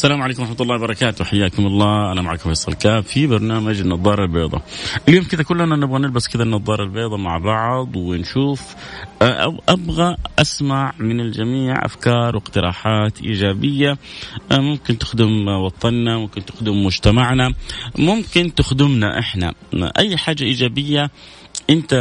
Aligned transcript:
السلام 0.00 0.22
عليكم 0.22 0.42
ورحمة 0.42 0.56
الله 0.60 0.74
وبركاته. 0.74 1.24
حياكم 1.24 1.66
الله. 1.66 2.12
أنا 2.12 2.22
معكم 2.22 2.48
فيصل 2.48 2.72
كاف 2.72 3.06
في 3.06 3.26
برنامج 3.26 3.80
النظارة 3.80 4.24
البيضاء. 4.24 4.62
اليوم 5.08 5.24
كذا 5.24 5.42
كلنا 5.42 5.76
نبغى 5.76 5.98
نلبس 5.98 6.28
كذا 6.28 6.42
النظارة 6.42 6.84
البيضاء 6.84 7.18
مع 7.18 7.38
بعض 7.38 7.96
ونشوف 7.96 8.74
أو 9.22 9.62
أبغى 9.68 10.16
أسمع 10.38 10.92
من 10.98 11.20
الجميع 11.20 11.84
أفكار 11.84 12.36
واقتراحات 12.36 13.22
إيجابية. 13.22 13.98
ممكن 14.52 14.98
تخدم 14.98 15.48
وطننا 15.48 16.18
ممكن 16.18 16.44
تخدم 16.44 16.84
مجتمعنا 16.84 17.54
ممكن 17.98 18.54
تخدمنا 18.54 19.18
إحنا. 19.18 19.54
أي 19.98 20.16
حاجة 20.16 20.44
إيجابية 20.44 21.10
أنت 21.70 21.94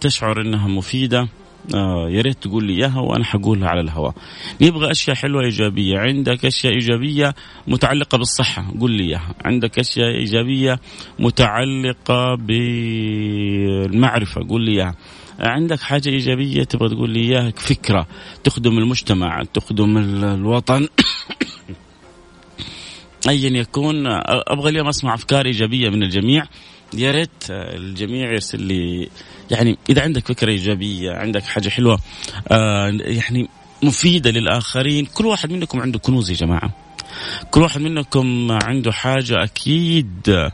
تشعر 0.00 0.40
أنها 0.40 0.68
مفيدة 0.68 1.28
آه 1.74 2.08
يا 2.10 2.20
ريت 2.20 2.42
تقول 2.42 2.64
لي 2.64 2.72
إياها 2.72 3.00
وأنا 3.00 3.24
حقولها 3.24 3.68
على 3.68 3.80
الهواء. 3.80 4.14
نبغى 4.60 4.90
أشياء 4.90 5.16
حلوة 5.16 5.44
إيجابية، 5.44 5.98
عندك 5.98 6.46
أشياء 6.46 6.72
إيجابية 6.72 7.34
متعلقة 7.66 8.18
بالصحة، 8.18 8.72
قول 8.80 8.90
لي 8.90 9.04
إياها، 9.04 9.34
عندك 9.44 9.78
أشياء 9.78 10.08
إيجابية 10.08 10.80
متعلقة 11.18 12.34
بالمعرفة، 12.34 14.40
قول 14.48 14.64
لي 14.64 14.72
إياها. 14.72 14.94
عندك 15.40 15.80
حاجة 15.80 16.08
إيجابية 16.08 16.64
تبغى 16.64 16.88
تقول 16.88 17.10
لي 17.10 17.20
إياها؟ 17.20 17.50
فكرة. 17.50 18.06
تخدم 18.44 18.78
المجتمع 18.78 19.42
تخدم 19.54 19.98
الوطن. 20.24 20.88
أيا 23.28 23.50
يكون. 23.50 24.06
أبغى 24.26 24.70
اليوم 24.70 24.88
أسمع 24.88 25.14
أفكار 25.14 25.46
إيجابية 25.46 25.88
من 25.88 26.02
الجميع. 26.02 26.44
يا 26.94 27.10
ريت 27.10 27.44
الجميع 27.50 28.30
يرسل 28.30 28.62
لي 28.62 29.08
يعني 29.50 29.78
إذا 29.90 30.02
عندك 30.02 30.26
فكرة 30.28 30.50
إيجابية 30.50 31.12
عندك 31.12 31.42
حاجة 31.42 31.68
حلوة 31.68 31.98
آه 32.48 32.88
يعني 33.00 33.48
مفيدة 33.82 34.30
للآخرين 34.30 35.06
كل 35.06 35.26
واحد 35.26 35.52
منكم 35.52 35.80
عنده 35.80 35.98
كنوز 35.98 36.30
يا 36.30 36.36
جماعة. 36.36 36.70
كل 37.50 37.62
واحد 37.62 37.80
منكم 37.80 38.52
عنده 38.62 38.92
حاجة 38.92 39.44
أكيد 39.44 40.48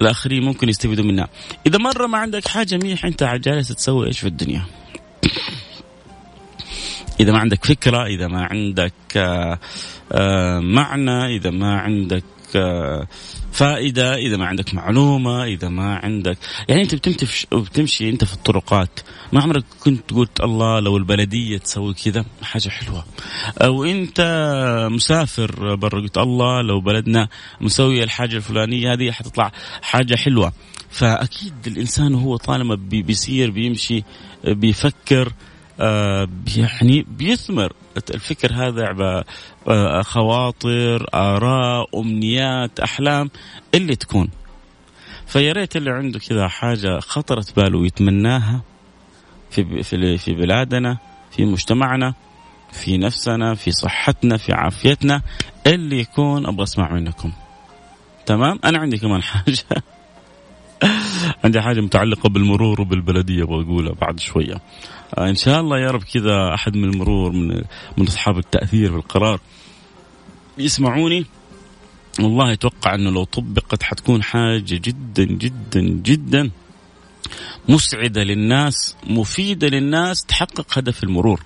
الآخرين 0.00 0.42
ممكن 0.42 0.68
يستفيدوا 0.68 1.04
منها. 1.04 1.28
إذا 1.66 1.78
مرة 1.78 2.06
ما 2.06 2.18
عندك 2.18 2.48
حاجة 2.48 2.76
ميح 2.76 3.04
أنت 3.04 3.24
جالس 3.24 3.68
تسوي 3.68 4.06
إيش 4.06 4.20
في 4.20 4.26
الدنيا؟ 4.26 4.62
إذا 7.20 7.32
ما 7.32 7.38
عندك 7.38 7.64
فكرة 7.64 8.06
إذا 8.06 8.28
ما 8.28 8.44
عندك 8.44 8.92
آه 9.16 9.58
آه 10.12 10.58
معنى 10.58 11.36
إذا 11.36 11.50
ما 11.50 11.78
عندك 11.78 12.24
آه 12.56 13.06
فائده 13.54 14.14
إذا 14.14 14.36
ما 14.36 14.46
عندك 14.46 14.74
معلومة 14.74 15.44
إذا 15.44 15.68
ما 15.68 15.96
عندك 15.96 16.38
يعني 16.68 16.82
أنت 16.82 16.94
بتمشي 16.94 17.46
بتمشي 17.52 18.10
أنت 18.10 18.24
في 18.24 18.34
الطرقات. 18.34 19.00
ما 19.32 19.42
عمرك 19.42 19.64
كنت 19.80 20.10
قلت 20.12 20.40
الله 20.40 20.80
لو 20.80 20.96
البلدية 20.96 21.58
تسوي 21.58 21.94
كذا؟ 21.94 22.24
حاجة 22.42 22.68
حلوة. 22.68 23.04
أو 23.58 23.84
أنت 23.84 24.20
مسافر 24.90 25.74
برا 25.74 26.00
قلت 26.00 26.18
الله 26.18 26.62
لو 26.62 26.80
بلدنا 26.80 27.28
مسوي 27.60 28.02
الحاجة 28.02 28.36
الفلانية 28.36 28.92
هذه 28.92 29.10
حتطلع 29.10 29.52
حاجة 29.82 30.14
حلوة. 30.14 30.52
فأكيد 30.90 31.54
الإنسان 31.66 32.14
وهو 32.14 32.36
طالما 32.36 32.74
بيسير 32.74 33.50
بيمشي 33.50 34.04
بيفكر 34.44 35.32
آه 35.80 36.28
يعني 36.56 37.06
بيثمر. 37.08 37.72
الفكر 38.14 38.52
هذا 38.52 39.24
آه 39.68 40.02
خواطر 40.02 41.06
آراء 41.14 42.00
أمنيات 42.00 42.80
أحلام 42.80 43.30
اللي 43.74 43.96
تكون. 43.96 44.28
فيا 45.26 45.52
ريت 45.52 45.76
اللي 45.76 45.90
عنده 45.90 46.18
كذا 46.18 46.48
حاجة 46.48 47.00
خطرت 47.00 47.56
باله 47.56 47.86
يتمناها 47.86 48.62
في 49.50 49.82
في 49.82 50.18
في 50.18 50.32
بلادنا 50.32 50.98
في 51.30 51.44
مجتمعنا 51.44 52.14
في 52.72 52.98
نفسنا 52.98 53.54
في 53.54 53.70
صحتنا 53.70 54.36
في 54.36 54.52
عافيتنا 54.52 55.22
اللي 55.66 55.98
يكون 56.00 56.46
أبغى 56.46 56.62
أسمع 56.62 56.92
منكم. 56.92 57.32
تمام؟ 58.26 58.58
أنا 58.64 58.78
عندي 58.78 58.98
كمان 58.98 59.22
حاجة. 59.32 59.82
عندي 61.44 61.60
حاجة 61.60 61.80
متعلقة 61.80 62.28
بالمرور 62.28 62.80
وبالبلدية 62.80 63.42
أبغى 63.42 63.62
أقولها 63.62 63.92
بعد 63.92 64.20
شوية. 64.20 64.54
آه 65.18 65.28
إن 65.28 65.34
شاء 65.34 65.60
الله 65.60 65.78
يا 65.78 65.90
رب 65.90 66.02
كذا 66.02 66.54
أحد 66.54 66.76
من 66.76 66.84
المرور 66.84 67.32
من 67.32 67.62
من 67.96 68.06
أصحاب 68.06 68.38
التأثير 68.38 68.90
في 68.90 68.96
القرار 68.96 69.40
يسمعوني. 70.58 71.26
والله 72.20 72.52
أتوقع 72.52 72.94
إنه 72.94 73.10
لو 73.10 73.24
طبقت 73.24 73.82
حتكون 73.82 74.22
حاجة 74.22 74.80
جدا 74.84 75.24
جدا 75.24 75.80
جدا 75.80 76.50
مسعدة 77.68 78.22
للناس 78.22 78.96
مفيدة 79.06 79.68
للناس 79.68 80.24
تحقق 80.24 80.78
هدف 80.78 81.04
المرور. 81.04 81.40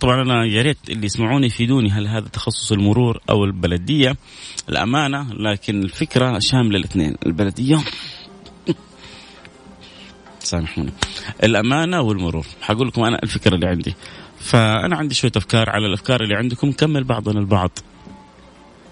طبعا 0.00 0.22
أنا 0.22 0.44
يا 0.44 0.62
ريت 0.62 0.78
اللي 0.88 1.06
يسمعوني 1.06 1.46
يفيدوني 1.46 1.90
هل 1.90 2.06
هذا 2.06 2.28
تخصص 2.28 2.72
المرور 2.72 3.20
أو 3.30 3.44
البلدية؟ 3.44 4.16
الأمانة 4.68 5.32
لكن 5.32 5.82
الفكرة 5.82 6.38
شاملة 6.38 6.78
الاثنين 6.78 7.14
البلدية 7.26 7.80
سامحوني 10.48 10.92
الأمانة 11.44 12.00
والمرور. 12.00 12.46
حقول 12.62 12.88
لكم 12.88 13.04
أنا 13.04 13.18
الفكرة 13.22 13.54
اللي 13.54 13.66
عندي. 13.68 13.94
فأنا 14.40 14.96
عندي 14.96 15.14
شوية 15.14 15.32
أفكار 15.36 15.70
على 15.70 15.86
الأفكار 15.86 16.22
اللي 16.22 16.34
عندكم. 16.34 16.72
كمل 16.72 17.04
بعضنا 17.04 17.40
البعض. 17.40 17.78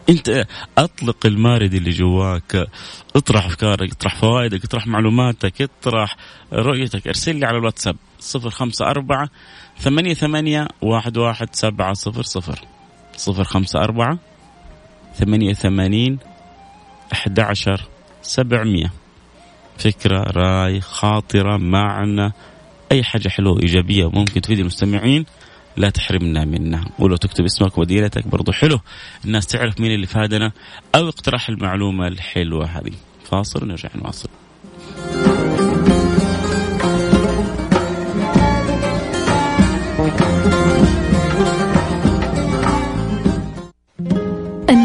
أنت 0.09 0.47
أطلق 0.79 1.27
المارد 1.27 1.75
اللي 1.75 1.91
جواك. 1.91 2.69
اطرح 3.17 3.47
أفكارك 3.47 3.93
اطرح 3.93 4.17
فوائدك 4.21 4.65
اطرح 4.65 4.87
معلوماتك 4.87 5.63
اطرح 5.63 6.17
رؤيتك. 6.53 7.07
أرسل 7.07 7.37
لي 7.37 7.47
على 7.47 7.59
الواتساب. 7.59 7.97
صفر 8.21 8.51
خمسة 8.51 8.87
أربعة 8.87 9.29
ثمانية 9.79 10.15
ثمانية 10.15 10.69
واحد 10.83 11.17
واحد 11.19 11.49
سبعة 11.53 11.93
صفر 11.93 12.23
صفر. 12.23 12.59
صفر 13.17 13.45
خمسة 13.45 13.79
أربعة 13.79 14.19
ثمانية 15.15 15.53
ثمانين 15.53 16.19
أحد 17.13 17.41
عشر 17.41 17.81
سبعمية. 18.23 19.06
فكرة 19.79 20.19
راي 20.19 20.81
خاطرة 20.81 21.57
معنى 21.57 22.33
أي 22.93 23.05
حاجة 23.05 23.29
حلوة 23.29 23.63
إيجابية 23.63 24.11
ممكن 24.11 24.41
تفيد 24.41 24.59
المستمعين 24.59 25.27
لا 25.77 25.91
تحرمنا 25.91 26.45
منها. 26.45 26.85
ولو 26.99 27.17
تكتب 27.17 27.45
اسمك 27.45 27.79
ومدينتك 27.79 28.27
برضو 28.29 28.53
حلو. 28.53 28.81
الناس 29.25 29.47
تعرف 29.47 29.81
مين 29.81 29.95
اللي 29.95 30.07
فادنا 30.07 30.53
أو 30.95 31.09
اقترح 31.09 31.49
المعلومة 31.49 32.07
الحلوة 32.07 32.67
هذه. 32.67 32.93
فاصل 33.25 33.65
ونرجع 33.65 33.89
نواصل. 33.95 34.29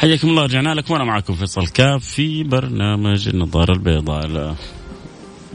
حياكم 0.00 0.28
الله 0.28 0.42
رجعنا 0.42 0.74
لكم. 0.74 0.94
وأنا 0.94 1.04
معكم 1.04 1.34
فيصل 1.34 1.66
كاف 1.66 2.04
في 2.04 2.42
برنامج 2.42 3.28
النظارة 3.28 3.72
البيضاء 3.72 4.22
على 4.22 4.54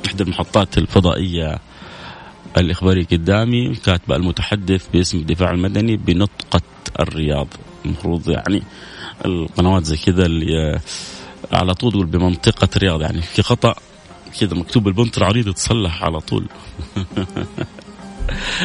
إحدى 0.06 0.24
المحطات 0.24 0.78
الفضائية 0.78 1.60
الإخباري 2.58 3.04
قدامي 3.04 3.76
كاتب 3.76 4.12
المتحدث 4.12 4.88
باسم 4.94 5.18
الدفاع 5.18 5.52
المدني 5.52 5.98
بنطقة 5.98 6.62
الرياض. 7.00 7.48
المفروض 7.86 8.30
يعني 8.30 8.64
القنوات 9.26 9.84
زي 9.84 9.98
كذا 9.98 10.26
اللي 10.26 10.80
على 11.52 11.74
طول 11.74 11.92
تقول 11.92 12.06
بمنطقة 12.06 12.70
الرياض 12.76 13.02
يعني 13.02 13.22
في 13.22 13.42
خطأ 13.42 13.76
كذا 14.40 14.54
مكتوب 14.54 14.88
البنط 14.88 15.18
العريض 15.18 15.48
يتصلح 15.48 16.04
على 16.04 16.20
طول. 16.20 16.46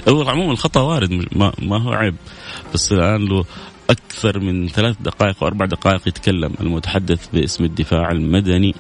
هو 0.09 0.29
عموما 0.29 0.53
الخطأ 0.53 0.81
وارد 0.81 1.27
ما, 1.37 1.53
ما 1.59 1.83
هو 1.83 1.93
عيب. 1.93 2.15
بس 2.75 2.93
الآن 2.93 3.25
له 3.25 3.45
أكثر 3.91 4.39
من 4.39 4.69
ثلاث 4.69 4.97
دقائق 5.01 5.43
وأربع 5.43 5.67
دقائق 5.67 6.09
يتكلم 6.09 6.55
المتحدث 6.61 7.29
باسم 7.33 7.65
الدفاع 7.65 8.11
المدني 8.11 8.75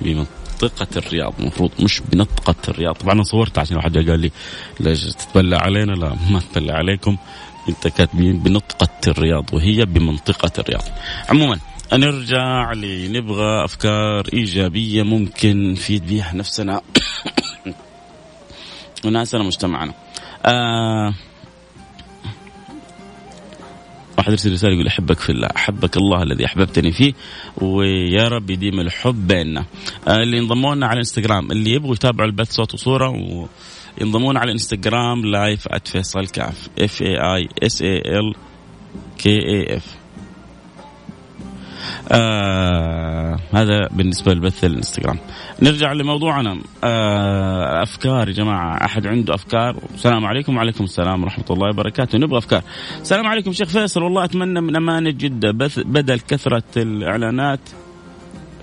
بمنطقة 0.00 0.86
الرياض 0.96 1.34
المفروض 1.40 1.70
مش 1.80 2.00
بنطقة 2.12 2.54
الرياض. 2.68 2.94
طبعا 2.94 3.12
أنا 3.14 3.22
صورت 3.22 3.58
عشان 3.58 3.76
واحد 3.76 3.96
قال 4.10 4.20
لي 4.20 4.30
ليش 4.80 5.04
تتبلى 5.04 5.56
علينا؟ 5.56 5.92
لا 5.92 6.16
ما 6.30 6.40
تتبلى 6.40 6.72
عليكم. 6.72 7.16
أنت 7.68 7.88
كاتبين 7.88 8.38
بنطقة 8.38 8.88
الرياض 9.08 9.54
وهي 9.54 9.84
بمنطقة 9.84 10.52
الرياض. 10.58 10.84
عموما 11.28 11.58
نرجع 11.92 12.72
لنبغى 12.72 13.64
أفكار 13.64 14.28
إيجابية 14.32 15.02
ممكن 15.02 15.72
نفيد 15.72 16.06
بها 16.06 16.34
نفسنا. 16.34 16.80
وناسنا 19.04 19.42
مجتمعنا. 19.42 19.94
آه 20.46 21.14
واحد 24.18 24.30
يرسل 24.30 24.52
رساله 24.52 24.74
يقول 24.74 24.86
أحبك 24.86 25.18
في 25.18 25.30
الله 25.30 25.48
أحبك 25.56 25.96
الله 25.96 26.22
الذي 26.22 26.46
أحببتني 26.46 26.92
فيه 26.92 27.12
ويا 27.56 28.28
رب 28.28 28.50
يديم 28.50 28.80
الحب 28.80 29.26
بيننا 29.26 29.64
آه 30.08 30.16
اللي 30.16 30.38
انضموا 30.38 30.74
لنا 30.74 30.86
على 30.86 30.92
الانستغرام 30.94 31.52
اللي 31.52 31.70
يبغوا 31.70 31.94
يتابعوا 31.94 32.28
البث 32.30 32.50
صوت 32.50 32.74
وصورة 32.74 33.08
وينضمون 34.00 34.36
على 34.36 34.46
الانستغرام 34.48 35.24
live 35.26 35.68
@فيصل 35.84 36.26
كاف 36.26 36.68
F 36.78 37.02
A 37.02 37.16
I 37.36 37.48
S 37.62 37.82
A 37.82 37.96
L 37.98 38.34
K 39.18 39.38
A 39.38 39.76
F 39.76 39.97
آه 42.12 43.38
هذا 43.52 43.88
بالنسبة 43.90 44.34
لبث 44.34 44.64
الانستغرام. 44.64 45.18
نرجع 45.62 45.92
لموضوعنا. 45.92 46.58
آه 46.84 47.82
أفكار 47.82 48.28
يا 48.28 48.32
جماعة. 48.32 48.84
أحد 48.84 49.06
عنده 49.06 49.34
أفكار؟ 49.34 49.76
السلام 49.94 50.26
عليكم 50.26 50.56
وعليكم 50.56 50.84
السلام 50.84 51.22
ورحمة 51.22 51.44
الله 51.50 51.68
وبركاته. 51.68 52.18
نبغى 52.18 52.38
أفكار. 52.38 52.62
السلام 53.00 53.26
عليكم 53.26 53.52
شيخ 53.52 53.68
فيصل. 53.68 54.02
والله 54.02 54.24
أتمنى 54.24 54.60
من 54.60 54.76
امانه 54.76 55.10
جدة 55.10 55.52
بدل 55.76 56.20
كثرة 56.20 56.62
الإعلانات 56.76 57.60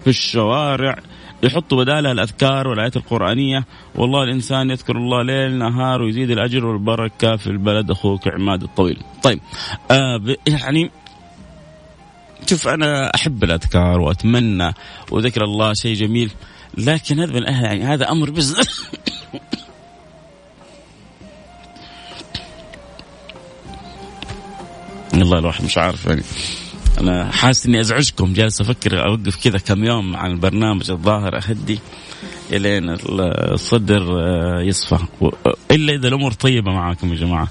في 0.04 0.08
الشوارع 0.10 0.96
يحطوا 1.44 1.84
بدالها 1.84 2.12
الأذكار 2.12 2.68
والآيات 2.68 2.98
القرآنية. 2.98 3.66
والله 3.96 4.24
الإنسان 4.24 4.70
يذكر 4.70 4.96
الله 4.98 5.24
ليل 5.24 5.58
نهار 5.58 6.02
ويزيد 6.02 6.32
الأجر 6.32 6.66
والبركة 6.66 7.36
في 7.36 7.48
البلد. 7.48 7.92
أخوك 7.92 8.28
عماد 8.28 8.64
الطويل. 8.64 8.98
طيب 9.24 9.40
آه 9.92 10.22
يعني 10.48 10.92
شوف 12.50 12.68
أنا 12.68 13.16
أحب 13.16 13.44
الأذكار 13.44 14.00
وأتمنى 14.00 14.74
وذكر 15.12 15.44
الله 15.44 15.74
شيء 15.74 15.96
جميل 15.96 16.32
لكن 16.78 17.20
هذا 17.20 17.34
من 17.34 17.44
يعني 17.44 17.84
هذا 17.84 18.12
أمر 18.12 18.30
بزنس. 18.30 18.84
والله 25.14 25.40
الواحد 25.40 25.66
مش 25.66 25.78
عارف 25.78 26.06
يعني 26.06 26.24
أنا 27.00 27.32
حاسس 27.32 27.66
إني 27.66 27.80
أزعجكم 27.80 28.34
جالس 28.34 28.62
أفكر 28.62 29.06
أوقف 29.08 29.44
كذا 29.44 29.58
كم 29.58 29.84
يوم 29.84 30.16
عن 30.16 30.32
البرنامج 30.32 30.92
الظاهر 30.92 31.38
أهدي 31.38 31.80
إلين 32.52 32.98
الصدر 33.54 34.02
يصفى. 34.62 34.98
إلا 35.72 35.94
إذا 35.94 36.08
الأمور 36.08 36.32
طيبة 36.32 36.72
معاكم 36.72 37.14
يا 37.14 37.18
جماعة. 37.18 37.48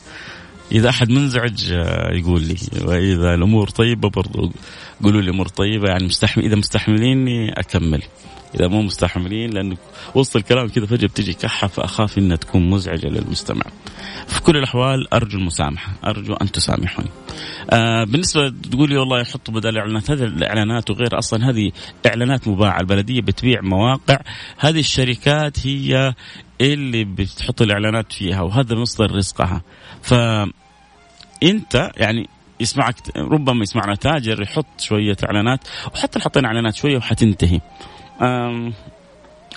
إذا 0.72 0.88
أحد 0.88 1.10
منزعج 1.10 1.72
آه، 1.72 2.12
يقول 2.12 2.42
لي. 2.42 2.56
وإذا 2.84 3.34
الأمور 3.34 3.68
طيبة 3.68 4.08
برضو 4.08 4.52
قولوا 5.02 5.22
لي 5.22 5.30
امور 5.30 5.48
طيبة. 5.48 5.88
يعني 5.88 6.04
مستحمل 6.04 6.44
إذا 6.44 6.56
مستحمليني 6.56 7.52
أكمل. 7.52 8.02
إذا 8.54 8.68
مو 8.68 8.82
مستحملين 8.82 9.50
لأنه 9.50 9.76
وسط 10.14 10.36
الكلام 10.36 10.68
كذا 10.68 10.86
فجأة 10.86 11.08
بتجي 11.08 11.32
كحة 11.32 11.66
فأخاف 11.66 12.18
إنها 12.18 12.36
تكون 12.36 12.70
مزعجة 12.70 13.06
للمستمع. 13.06 13.62
في 14.26 14.42
كل 14.42 14.56
الأحوال 14.56 15.14
أرجو 15.14 15.38
المسامحة، 15.38 15.92
أرجو 16.04 16.34
أن 16.34 16.52
تسامحوني. 16.52 17.08
آه 17.70 18.04
بالنسبة 18.04 18.48
تقول 18.48 18.90
لي 18.90 18.96
والله 18.96 19.20
يحطوا 19.20 19.54
بدل 19.54 19.68
الاعلانات، 19.68 20.10
هذه 20.10 20.24
الإعلانات 20.24 20.90
وغير 20.90 21.18
أصلا 21.18 21.50
هذه 21.50 21.72
إعلانات 22.06 22.48
مباعة، 22.48 22.80
البلدية 22.80 23.20
بتبيع 23.20 23.60
مواقع، 23.60 24.18
هذه 24.58 24.78
الشركات 24.78 25.66
هي 25.66 26.14
اللي 26.60 27.04
بتحط 27.04 27.62
الإعلانات 27.62 28.12
فيها 28.12 28.42
وهذا 28.42 28.74
مصدر 28.74 29.16
رزقها. 29.16 29.62
ف 30.04 30.14
انت 31.42 31.90
يعني 31.96 32.28
يسمعك 32.60 32.94
ربما 33.16 33.62
يسمعنا 33.62 33.94
تاجر 33.94 34.42
يحط 34.42 34.80
شوية 34.80 35.16
إعلانات 35.24 35.68
وحتى 35.94 36.20
حطينا 36.20 36.48
إعلانات 36.48 36.74
شوية 36.74 36.96
وحتنتهي. 36.96 37.60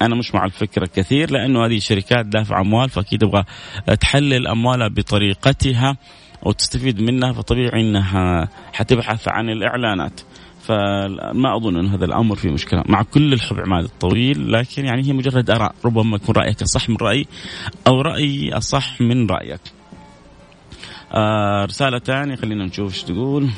أنا 0.02 0.16
مش 0.16 0.36
مع 0.36 0.46
الفكرة 0.46 0.90
كثير 0.96 1.32
لأنه 1.32 1.66
هذه 1.66 1.78
الشركات 1.78 2.26
دافع 2.26 2.62
أموال 2.62 2.90
فأكيد 2.90 3.20
تبغى 3.20 3.44
تحلل 4.00 4.48
أموالها 4.48 4.88
بطريقتها 4.88 5.98
وتستفيد 6.44 7.02
منها 7.02 7.34
فطبيعي 7.34 7.82
إنها 7.82 8.48
حتبحث 8.74 9.28
عن 9.28 9.50
الإعلانات. 9.50 10.22
فما 10.62 11.56
أظن 11.58 11.78
أن 11.78 11.88
هذا 11.88 12.06
الأمر 12.06 12.36
فيه 12.36 12.50
مشكلة. 12.50 12.84
مع 12.86 13.04
كل 13.04 13.34
الحب 13.34 13.60
عماد 13.60 13.84
الطويل 13.84 14.52
لكن 14.52 14.86
يعني 14.86 15.08
هي 15.08 15.14
مجرد 15.14 15.50
آراء 15.50 15.76
ربما 15.86 16.16
يكون 16.16 16.36
رأيك 16.36 16.62
أصح 16.62 16.90
من 16.90 16.98
رايي 17.02 17.28
أو 17.88 18.02
رأيي 18.02 18.54
أصح 18.54 19.02
من 19.02 19.28
رأيك. 19.30 19.62
آه 21.12 21.66
رسالة 21.66 22.00
ثانية 22.00 22.36
خلينا 22.36 22.66
نشوف 22.66 22.94
إيش 22.94 23.04
تقول. 23.04 23.50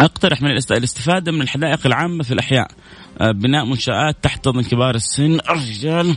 أقترح 0.00 0.42
من 0.42 0.50
الاستفادة 0.50 1.32
من 1.32 1.42
الحدائق 1.42 1.86
العامة 1.86 2.22
في 2.22 2.34
الأحياء. 2.34 2.70
آه، 3.20 3.30
بناء 3.30 3.64
منشآت 3.64 4.16
تحتضن 4.22 4.62
كبار 4.62 4.94
السن. 4.94 5.38
الرجال 5.50 6.16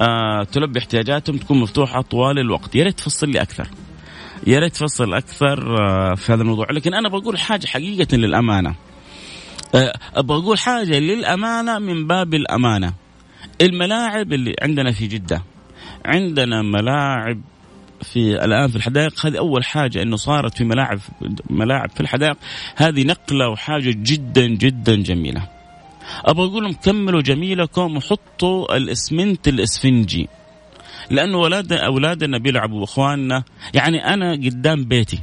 آه، 0.00 0.42
تلبي 0.52 0.78
احتياجاتهم 0.78 1.36
تكون 1.36 1.60
مفتوحة 1.60 2.00
طوال 2.00 2.38
الوقت. 2.38 2.74
يا 2.74 2.84
ريت 2.84 2.98
تفصل 2.98 3.28
لي 3.28 3.42
أكثر. 3.42 3.68
يا 4.46 4.58
ريت 4.58 4.76
تفصل 4.76 5.14
أكثر 5.14 5.76
آه، 5.80 6.14
في 6.14 6.32
هذا 6.32 6.42
الموضوع. 6.42 6.66
لكن 6.70 6.94
أنا 6.94 7.08
بقول 7.08 7.38
حاجة 7.38 7.66
حقيقة 7.66 8.16
للأمانة. 8.16 8.74
أبغى 10.14 10.38
أقول 10.38 10.58
حاجة 10.58 10.98
للأمانة 10.98 11.78
من 11.78 12.06
باب 12.06 12.34
الأمانة. 12.34 12.92
الملاعب 13.60 14.32
اللي 14.32 14.54
عندنا 14.62 14.92
في 14.92 15.06
جدة. 15.06 15.42
عندنا 16.04 16.62
ملاعب 16.62 17.40
في 18.02 18.44
الآن 18.44 18.68
في 18.68 18.76
الحدائق. 18.76 19.26
هذه 19.26 19.38
أول 19.38 19.64
حاجة 19.64 20.02
إنه 20.02 20.16
صارت 20.16 20.56
في 20.56 20.64
ملاعب 20.64 20.98
ملاعب 21.50 21.90
في 21.90 22.00
الحدائق. 22.00 22.36
هذه 22.76 23.04
نقلة 23.04 23.48
وحاجة 23.48 23.94
جدا 23.96 24.46
جدا 24.46 24.94
جميلة. 24.96 25.48
أبغى 26.24 26.46
أقول 26.46 26.64
لهم 26.64 26.72
كملوا 26.72 27.20
جميلكم 27.20 27.96
وحطوا 27.96 28.76
الإسمنت 28.76 29.48
الإسفنجي. 29.48 30.28
لأنه 31.10 31.38
أولاد 31.38 31.72
أولادنا 31.72 32.38
بيلعبوا 32.38 32.84
اخواننا 32.84 33.44
يعني 33.74 34.14
أنا 34.14 34.32
قدام 34.32 34.84
بيتي. 34.84 35.18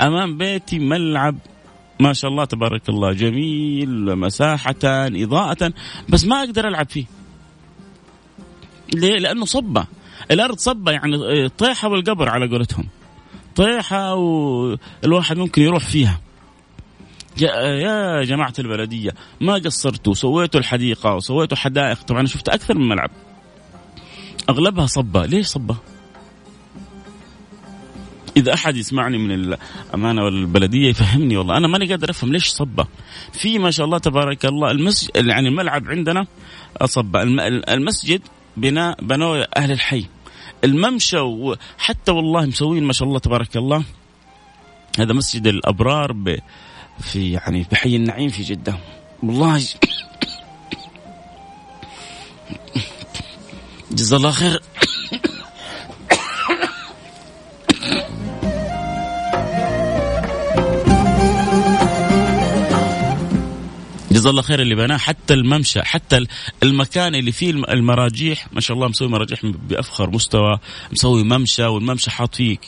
أمام 0.00 0.38
بيتي 0.38 0.78
ملعب 0.78 1.36
ما 2.00 2.12
شاء 2.12 2.30
الله 2.30 2.44
تبارك 2.44 2.88
الله 2.88 3.12
جميل 3.12 4.16
مساحة 4.16 4.74
إضاءة. 4.84 5.72
بس 6.08 6.24
ما 6.24 6.42
أقدر 6.42 6.68
ألعب 6.68 6.90
فيه. 6.90 7.04
ليه؟ 8.94 9.18
لأنه 9.18 9.44
صبة. 9.44 9.86
الأرض 10.30 10.58
صبة 10.58 10.92
يعني 10.92 11.16
آه، 11.16 11.50
طيحة 11.58 11.88
والقبر 11.88 12.28
على 12.28 12.48
قولتهم. 12.48 12.88
طيحة 13.56 14.14
والواحد 14.14 15.36
ممكن 15.36 15.62
يروح 15.62 15.86
فيها. 15.86 16.20
يا 17.38 18.22
جماعة 18.22 18.52
البلدية 18.58 19.14
ما 19.40 19.54
قصرتوا 19.54 20.14
سويتوا 20.14 20.60
الحديقة 20.60 21.14
وسويتوا 21.14 21.56
حدائق. 21.56 22.02
طبعا 22.02 22.20
أنا 22.20 22.28
شفت 22.28 22.48
أكثر 22.48 22.78
من 22.78 22.88
ملعب. 22.88 23.10
أغلبها 24.50 24.86
صبة. 24.86 25.26
ليش 25.26 25.46
صبة؟ 25.46 25.76
إذا 28.36 28.54
أحد 28.54 28.76
يسمعني 28.76 29.18
من 29.18 29.30
الأمانة 29.30 30.24
والبلدية 30.24 30.88
يفهمني 30.88 31.36
والله. 31.36 31.56
أنا 31.56 31.68
ماني 31.68 31.86
قادر 31.86 32.10
أفهم 32.10 32.32
ليش 32.32 32.48
صبة. 32.48 32.86
في 33.32 33.58
ما 33.58 33.70
شاء 33.70 33.86
الله 33.86 33.98
تبارك 33.98 34.46
الله 34.46 34.70
المسجد 34.70 35.10
يعني 35.16 35.48
الملعب 35.48 35.88
عندنا 35.88 36.26
صبة. 36.84 37.22
المسجد 37.68 38.22
بناء 38.56 39.04
بنوه 39.04 39.46
أهل 39.56 39.72
الحي. 39.72 40.06
الممشى 40.64 41.20
وحتى 41.20 42.12
والله 42.12 42.46
مسوين 42.46 42.82
ما 42.84 42.92
شاء 42.92 43.08
الله 43.08 43.18
تبارك 43.18 43.56
الله. 43.56 43.84
هذا 44.98 45.12
مسجد 45.12 45.46
الأبرار 45.46 46.12
ب 46.12 46.38
في 47.00 47.32
يعني 47.32 47.66
بحي 47.72 47.96
النعيم 47.96 48.28
في 48.28 48.42
جدة. 48.42 48.78
والله 49.22 49.62
جزا 53.90 54.16
الله 54.16 54.30
خير. 54.30 54.62
جزاه 64.24 64.30
الله 64.30 64.42
خير 64.42 64.60
اللي 64.62 64.74
بناه. 64.74 64.96
حتى 64.96 65.34
الممشى 65.34 65.82
حتى 65.82 66.26
المكان 66.62 67.14
اللي 67.14 67.32
فيه 67.32 67.50
المراجيح 67.50 68.46
ما 68.52 68.60
شاء 68.60 68.76
الله 68.76 68.88
مسوي 68.88 69.08
مراجيح 69.08 69.46
بأفخر 69.46 70.10
مستوى 70.10 70.58
مسوي 70.92 71.24
ممشى 71.24 71.64
والممشى 71.64 72.10
حاط 72.10 72.34
فيه 72.34 72.58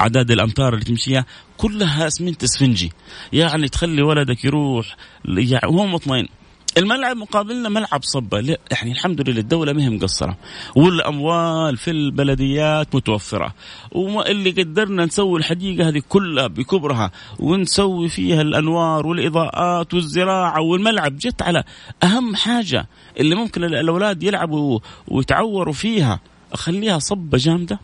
أعداد 0.00 0.30
الأمتار 0.30 0.74
اللي 0.74 0.84
تمشيها 0.84 1.26
كلها 1.56 2.06
اسمنت 2.06 2.42
اسفنجي 2.42 2.92
يعني 3.32 3.68
تخلي 3.68 4.02
ولدك 4.02 4.44
يروح 4.44 4.96
يعني 5.24 5.66
وهو 5.66 5.86
مطمئن. 5.86 6.28
الملعب 6.76 7.16
مقابلنا 7.16 7.68
ملعب 7.68 8.02
صبة 8.02 8.38
يعني 8.70 8.92
الحمد 8.92 9.28
لله 9.28 9.40
الدولة 9.40 9.72
ما 9.72 9.82
هي 9.82 9.90
مقصرة. 9.90 10.36
والأموال 10.76 11.76
في 11.76 11.90
البلديات 11.90 12.94
متوفرة. 12.94 13.54
واللي 13.92 14.50
قدرنا 14.50 15.04
نسوي 15.04 15.38
الحديقة 15.38 15.88
هذه 15.88 16.02
كلها 16.08 16.46
بكبرها 16.46 17.10
ونسوي 17.38 18.08
فيها 18.08 18.42
الأنوار 18.42 19.06
والإضاءات 19.06 19.94
والزراعة 19.94 20.60
والملعب 20.60 21.18
جت 21.18 21.42
على 21.42 21.64
أهم 22.02 22.36
حاجة 22.36 22.86
اللي 23.20 23.34
ممكن 23.34 23.64
الأولاد 23.64 24.22
يلعبوا 24.22 24.80
ويتعوروا 25.08 25.74
فيها. 25.74 26.20
أخليها 26.52 26.98
صبة 26.98 27.38
جامدة. 27.38 27.80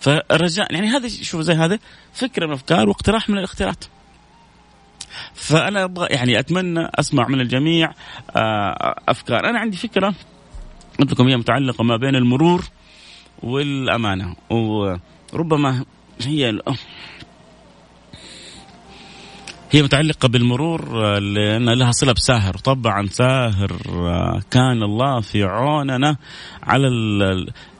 فرجاء 0.00 0.72
يعني 0.72 0.86
هذه 0.86 1.08
شوف 1.08 1.40
زي 1.40 1.54
هذا 1.54 1.78
فكرة 2.12 2.46
من 2.46 2.52
أفكار 2.52 2.88
واقتراح 2.88 3.28
من 3.28 3.38
الاختيارات. 3.38 3.84
فأنا 5.34 5.84
أبغى 5.84 6.06
يعني 6.10 6.38
أتمنى 6.38 6.88
أسمع 6.94 7.28
من 7.28 7.40
الجميع 7.40 7.92
آه، 8.36 8.94
أفكار. 9.08 9.48
أنا 9.48 9.58
عندي 9.58 9.76
فكرة 9.76 10.14
قلت 10.98 11.12
لكم 11.12 11.28
هي 11.28 11.36
متعلقة 11.36 11.84
ما 11.84 11.96
بين 11.96 12.16
المرور 12.16 12.64
والأمانة 13.42 14.36
وربما 14.50 15.84
هي 16.22 16.60
هي 19.70 19.82
متعلقة 19.82 20.28
بالمرور 20.28 21.04
آه، 21.04 21.18
لأن 21.18 21.68
لها 21.68 21.92
صلة 21.92 22.12
بساهر. 22.12 22.56
طبعا 22.56 23.06
ساهر 23.06 23.72
آه، 23.88 24.40
كان 24.50 24.82
الله 24.82 25.20
في 25.20 25.42
عوننا 25.42 26.16
على 26.62 26.88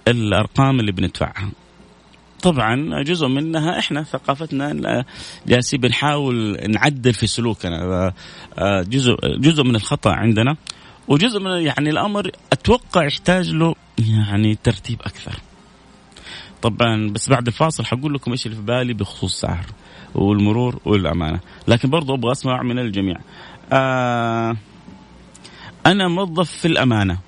الأرقام 0.08 0.80
اللي 0.80 0.92
بندفعها. 0.92 1.50
طبعا 2.46 3.02
جزء 3.02 3.26
منها 3.26 3.78
إحنا 3.78 4.02
ثقافتنا. 4.02 5.04
جالسين 5.46 5.80
بنحاول 5.80 6.56
نعدل 6.68 7.14
في 7.14 7.26
سلوكنا. 7.26 8.12
آه، 8.58 8.82
جزء 8.82 9.16
جزء 9.38 9.64
من 9.64 9.76
الخطأ 9.76 10.10
عندنا. 10.10 10.56
وجزء 11.08 11.40
من 11.40 11.50
يعني 11.50 11.90
الأمر 11.90 12.30
أتوقع 12.52 13.04
يحتاج 13.04 13.50
له 13.50 13.74
يعني 13.98 14.58
ترتيب 14.62 15.00
أكثر. 15.02 15.40
طبعا 16.62 17.10
بس 17.10 17.28
بعد 17.28 17.46
الفاصل 17.46 17.84
حقول 17.84 18.14
لكم 18.14 18.30
إيش 18.30 18.46
اللي 18.46 18.56
في 18.56 18.62
بالي 18.62 18.94
بخصوص 18.94 19.32
السعر 19.32 19.66
والمرور 20.14 20.80
والأمانة، 20.84 21.40
لكن 21.68 21.90
برضو 21.90 22.14
أبغى 22.14 22.32
أسمع 22.32 22.62
من 22.62 22.78
الجميع. 22.78 23.16
آه 23.72 24.56
أنا 25.86 26.08
موظف 26.08 26.50
في 26.50 26.68
الأمانة. 26.68 27.18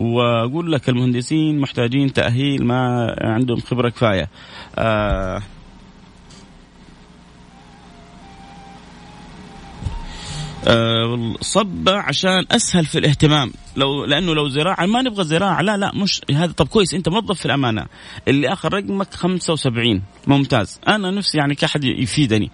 وأقول 0.00 0.72
لك 0.72 0.88
المهندسين 0.88 1.60
محتاجين 1.60 2.12
تأهيل 2.12 2.64
ما 2.64 3.14
عندهم 3.20 3.60
خبرة 3.60 3.88
كفاية. 3.88 4.28
آه 4.78 5.42
آه 10.66 11.34
صبة 11.40 11.92
عشان 11.92 12.44
أسهل 12.50 12.86
في 12.86 12.98
الاهتمام. 12.98 13.52
لو 13.76 14.04
لأنه 14.04 14.34
لو 14.34 14.48
زراعة 14.48 14.86
ما 14.86 15.02
نبغى 15.02 15.24
زراعة 15.24 15.62
لا 15.62 15.76
لا 15.76 15.94
مش 15.94 16.20
هذا. 16.34 16.52
طب 16.52 16.68
كويس 16.68 16.94
أنت 16.94 17.08
موظف 17.08 17.38
في 17.38 17.46
الأمانة. 17.46 17.86
اللي 18.28 18.52
آخر 18.52 18.74
رقمك 18.74 19.14
75 19.14 20.02
ممتاز. 20.26 20.80
أنا 20.88 21.10
نفسي 21.10 21.38
يعني 21.38 21.54
كأحد 21.54 21.84
يفيدني. 21.84 22.50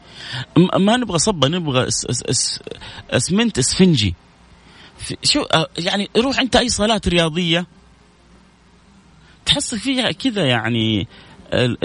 ما 0.78 0.96
نبغى 0.96 1.18
صبه 1.18 1.48
نبغى 1.48 1.88
اس 1.88 2.06
اس 2.06 2.22
اس 2.22 2.60
اسمنت 3.10 3.58
اسفنجي 3.58 4.14
شو 5.22 5.42
آه، 5.42 5.68
يعني 5.78 6.08
روح 6.16 6.40
أنت 6.40 6.56
أي 6.56 6.68
صالة 6.68 7.00
رياضية 7.06 7.66
تحس 9.46 9.74
فيها 9.74 10.12
كذا 10.12 10.44
يعني 10.44 11.08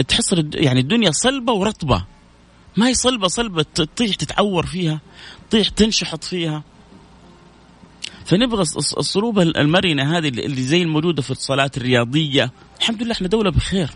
تحس 0.07 0.35
يعني 0.53 0.79
الدنيا 0.79 1.11
صلبة 1.11 1.53
ورطبة. 1.53 2.05
ما 2.77 2.87
هي 2.87 2.93
صلبة 2.93 3.27
صلبة 3.27 3.65
تطيح 3.75 4.15
تتعور 4.15 4.65
فيها 4.65 5.01
تطيح 5.49 5.69
تنشحط 5.69 6.23
فيها. 6.23 6.63
فنبغى 8.25 8.61
الصلوبة 8.77 9.41
المرنة 9.41 10.17
هذه 10.17 10.27
اللي 10.27 10.61
زي 10.61 10.81
الموجودة 10.81 11.21
في 11.21 11.31
الصالات 11.31 11.71
الرياضية. 11.77 12.51
الحمد 12.79 13.03
لله 13.03 13.11
إحنا 13.11 13.27
دولة 13.27 13.51
بخير. 13.51 13.89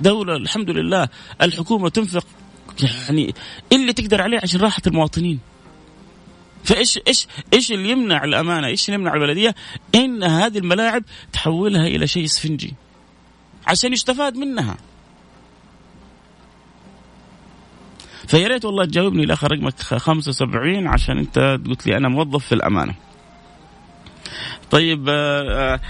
دولة 0.00 0.36
الحمد 0.36 0.70
لله 0.70 1.08
الحكومة 1.42 1.88
تنفق 1.88 2.26
يعني 2.82 3.34
اللي 3.72 3.92
تقدر 3.92 4.22
عليه 4.22 4.38
عشان 4.42 4.60
راحة 4.60 4.82
المواطنين. 4.86 5.40
فايش 6.68 6.98
إيش 7.08 7.26
إيش 7.52 7.72
اللي 7.72 7.90
يمنع 7.90 8.24
الأمانة؟ 8.24 8.66
إيش 8.66 8.88
اللي 8.88 9.00
يمنع 9.00 9.14
البلدية؟ 9.14 9.54
إن 9.94 10.22
هذه 10.22 10.58
الملاعب 10.58 11.02
تحولها 11.32 11.86
إلى 11.86 12.06
شيء 12.06 12.24
اسفنجي 12.24 12.74
عشان 13.66 13.92
يستفاد 13.92 14.36
منها. 14.36 14.76
فيا 18.26 18.48
ريت 18.48 18.64
والله 18.64 18.84
تجاوبني 18.84 19.26
لآخر 19.26 19.52
رقمك 19.52 19.80
75 19.80 20.86
عشان 20.86 21.18
أنت 21.18 21.38
قلت 21.66 21.86
لي 21.86 21.96
أنا 21.96 22.08
موظف 22.08 22.46
في 22.46 22.54
الأمانة. 22.54 22.94
طيب 24.70 25.08
آه، 25.08 25.74
آه، 25.74 25.80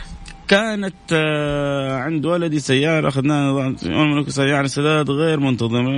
كانت 0.48 1.12
آه، 1.12 1.96
عند 1.96 2.26
ولدي 2.26 2.60
سيارة 2.60 3.08
أخذناها 3.08 3.74
سيارة 4.28 4.66
سداد 4.66 5.10
غير 5.10 5.40
منتظمة 5.40 5.90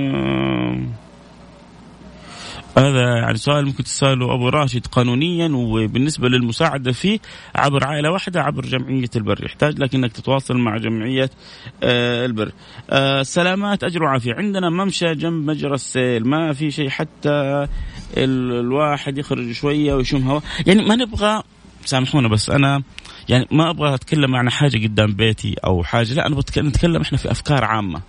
هذا 2.77 3.17
يعني 3.17 3.37
سؤال 3.37 3.65
ممكن 3.65 3.83
تسأله 3.83 4.33
أبو 4.33 4.49
راشد 4.49 4.87
قانونيا 4.87 5.51
وبالنسبة 5.53 6.29
للمساعدة 6.29 6.91
فيه 6.91 7.19
عبر 7.55 7.87
عائلة 7.87 8.11
واحدة 8.11 8.41
عبر 8.41 8.65
جمعية 8.65 9.09
البر. 9.15 9.45
يحتاج 9.45 9.79
لك 9.79 9.95
انك 9.95 10.11
تتواصل 10.11 10.57
مع 10.57 10.77
جمعية 10.77 11.29
آه 11.83 12.25
البر. 12.25 12.51
آه 12.89 13.23
سلامات 13.23 13.83
أجر 13.83 14.03
وعافية. 14.03 14.33
عندنا 14.33 14.69
ممشى 14.69 15.15
جنب 15.15 15.49
مجرى 15.49 15.73
السيل. 15.73 16.27
ما 16.27 16.53
في 16.53 16.71
شيء 16.71 16.89
حتى 16.89 17.67
الواحد 18.17 19.17
يخرج 19.17 19.51
شوية 19.51 19.93
ويشم 19.93 20.27
هواء 20.27 20.43
يعني 20.65 20.85
ما 20.85 20.95
نبغى 20.95 21.43
سامحونا 21.85 22.27
بس 22.27 22.49
أنا 22.49 22.83
يعني 23.29 23.47
ما 23.51 23.69
أبغى 23.69 23.93
أتكلم 23.93 24.35
عن 24.35 24.49
حاجة 24.49 24.87
قدام 24.87 25.13
بيتي 25.13 25.55
أو 25.65 25.83
حاجة. 25.83 26.13
لا 26.13 26.27
أنا 26.27 26.39
نتكلم 26.57 27.01
إحنا 27.01 27.17
في 27.17 27.31
أفكار 27.31 27.63
عامة. 27.63 28.01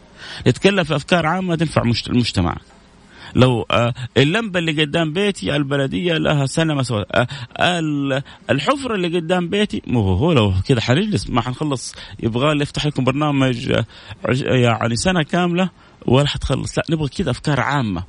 نتكلم 0.47 0.85
في 0.85 0.97
أفكار 0.97 1.27
عامة 1.27 1.55
تنفع 1.55 1.83
المجتمع. 1.83 2.57
لو 3.35 3.67
آه، 3.71 3.95
اللمبة 4.17 4.59
اللي 4.59 4.83
قدام 4.83 5.13
بيتي 5.13 5.57
البلدية 5.57 6.13
لها 6.13 6.47
سنة 6.47 6.75
ما 6.75 6.83
سوت 6.83 7.07
آه، 7.15 8.23
الحفرة 8.51 8.95
اللي 8.95 9.19
قدام 9.19 9.49
بيتي 9.49 9.83
مو 9.87 10.01
هو 10.01 10.33
لو 10.33 10.55
كذا 10.67 10.81
حنجلس 10.81 11.31
ما 11.31 11.41
حنخلص 11.41 11.95
يبغى 12.21 12.55
لي 12.55 12.63
يفتح 12.63 12.87
لكم 12.87 13.05
برنامج 13.05 13.71
آه، 13.71 13.85
يعني 14.39 14.97
سنة 14.97 15.23
كاملة 15.23 15.71
ولا 16.07 16.29
حتخلص 16.29 16.79
لا 16.79 16.85
نبغى 16.91 17.09
كذا 17.09 17.31
أفكار 17.31 17.61
عامة. 17.61 18.05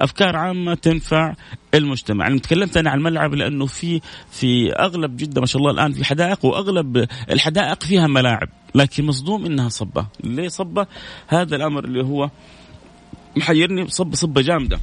أفكار 0.00 0.36
عامة 0.36 0.74
تنفع 0.74 1.34
المجتمع. 1.74 2.26
أنا 2.26 2.38
تكلمت 2.38 2.76
أنا 2.76 2.90
عن 2.90 2.98
الملعب 2.98 3.34
لأنه 3.34 3.66
في 3.66 4.00
في 4.30 4.72
أغلب 4.72 5.16
جدة 5.16 5.40
ما 5.40 5.46
شاء 5.46 5.62
الله 5.62 5.70
الآن 5.70 5.92
في 5.92 6.04
حدائق 6.04 6.44
وأغلب 6.44 7.08
الحدائق 7.30 7.82
فيها 7.82 8.06
ملاعب 8.06 8.48
لكن 8.74 9.04
مصدوم 9.04 9.46
إنها 9.46 9.68
صبة. 9.68 10.06
ليه 10.24 10.48
صبة؟ 10.48 10.86
هذا 11.28 11.56
الأمر 11.56 11.84
اللي 11.84 12.04
هو 12.04 12.30
محيرني 13.36 13.88
صب 13.88 14.14
صبة 14.14 14.40
جامدة. 14.42 14.80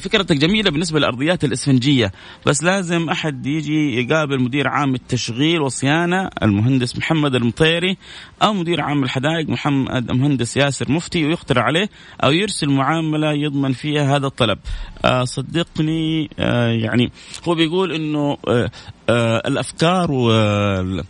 فكرتك 0.00 0.36
جميلة 0.36 0.70
بالنسبة 0.70 0.98
للارضيات 0.98 1.44
الإسفنجية. 1.44 2.12
بس 2.46 2.62
لازم 2.62 3.10
أحد 3.10 3.46
يجي 3.46 4.00
يقابل 4.00 4.42
مدير 4.42 4.68
عام 4.68 4.94
التشغيل 4.94 5.60
والصيانه 5.60 6.30
المهندس 6.42 6.96
محمد 6.96 7.34
المطيري 7.34 7.96
أو 8.42 8.52
مدير 8.52 8.80
عام 8.80 9.04
الحدائق 9.04 9.48
محمد 9.48 10.10
المهندس 10.10 10.56
ياسر 10.56 10.92
مفتي 10.92 11.24
ويقترح 11.24 11.64
عليه 11.64 11.88
أو 12.24 12.30
يرسل 12.30 12.70
معاملة 12.70 13.32
يضمن 13.32 13.72
فيها 13.72 14.16
هذا 14.16 14.26
الطلب. 14.26 14.58
آه 15.04 15.24
صدقني 15.24 16.30
آه 16.38 16.68
يعني 16.68 17.12
هو 17.48 17.54
بيقول 17.54 17.92
إنه 17.92 18.38
آه 18.48 18.70
آه 19.08 19.42
الأفكار 19.48 20.12
وال 20.12 21.04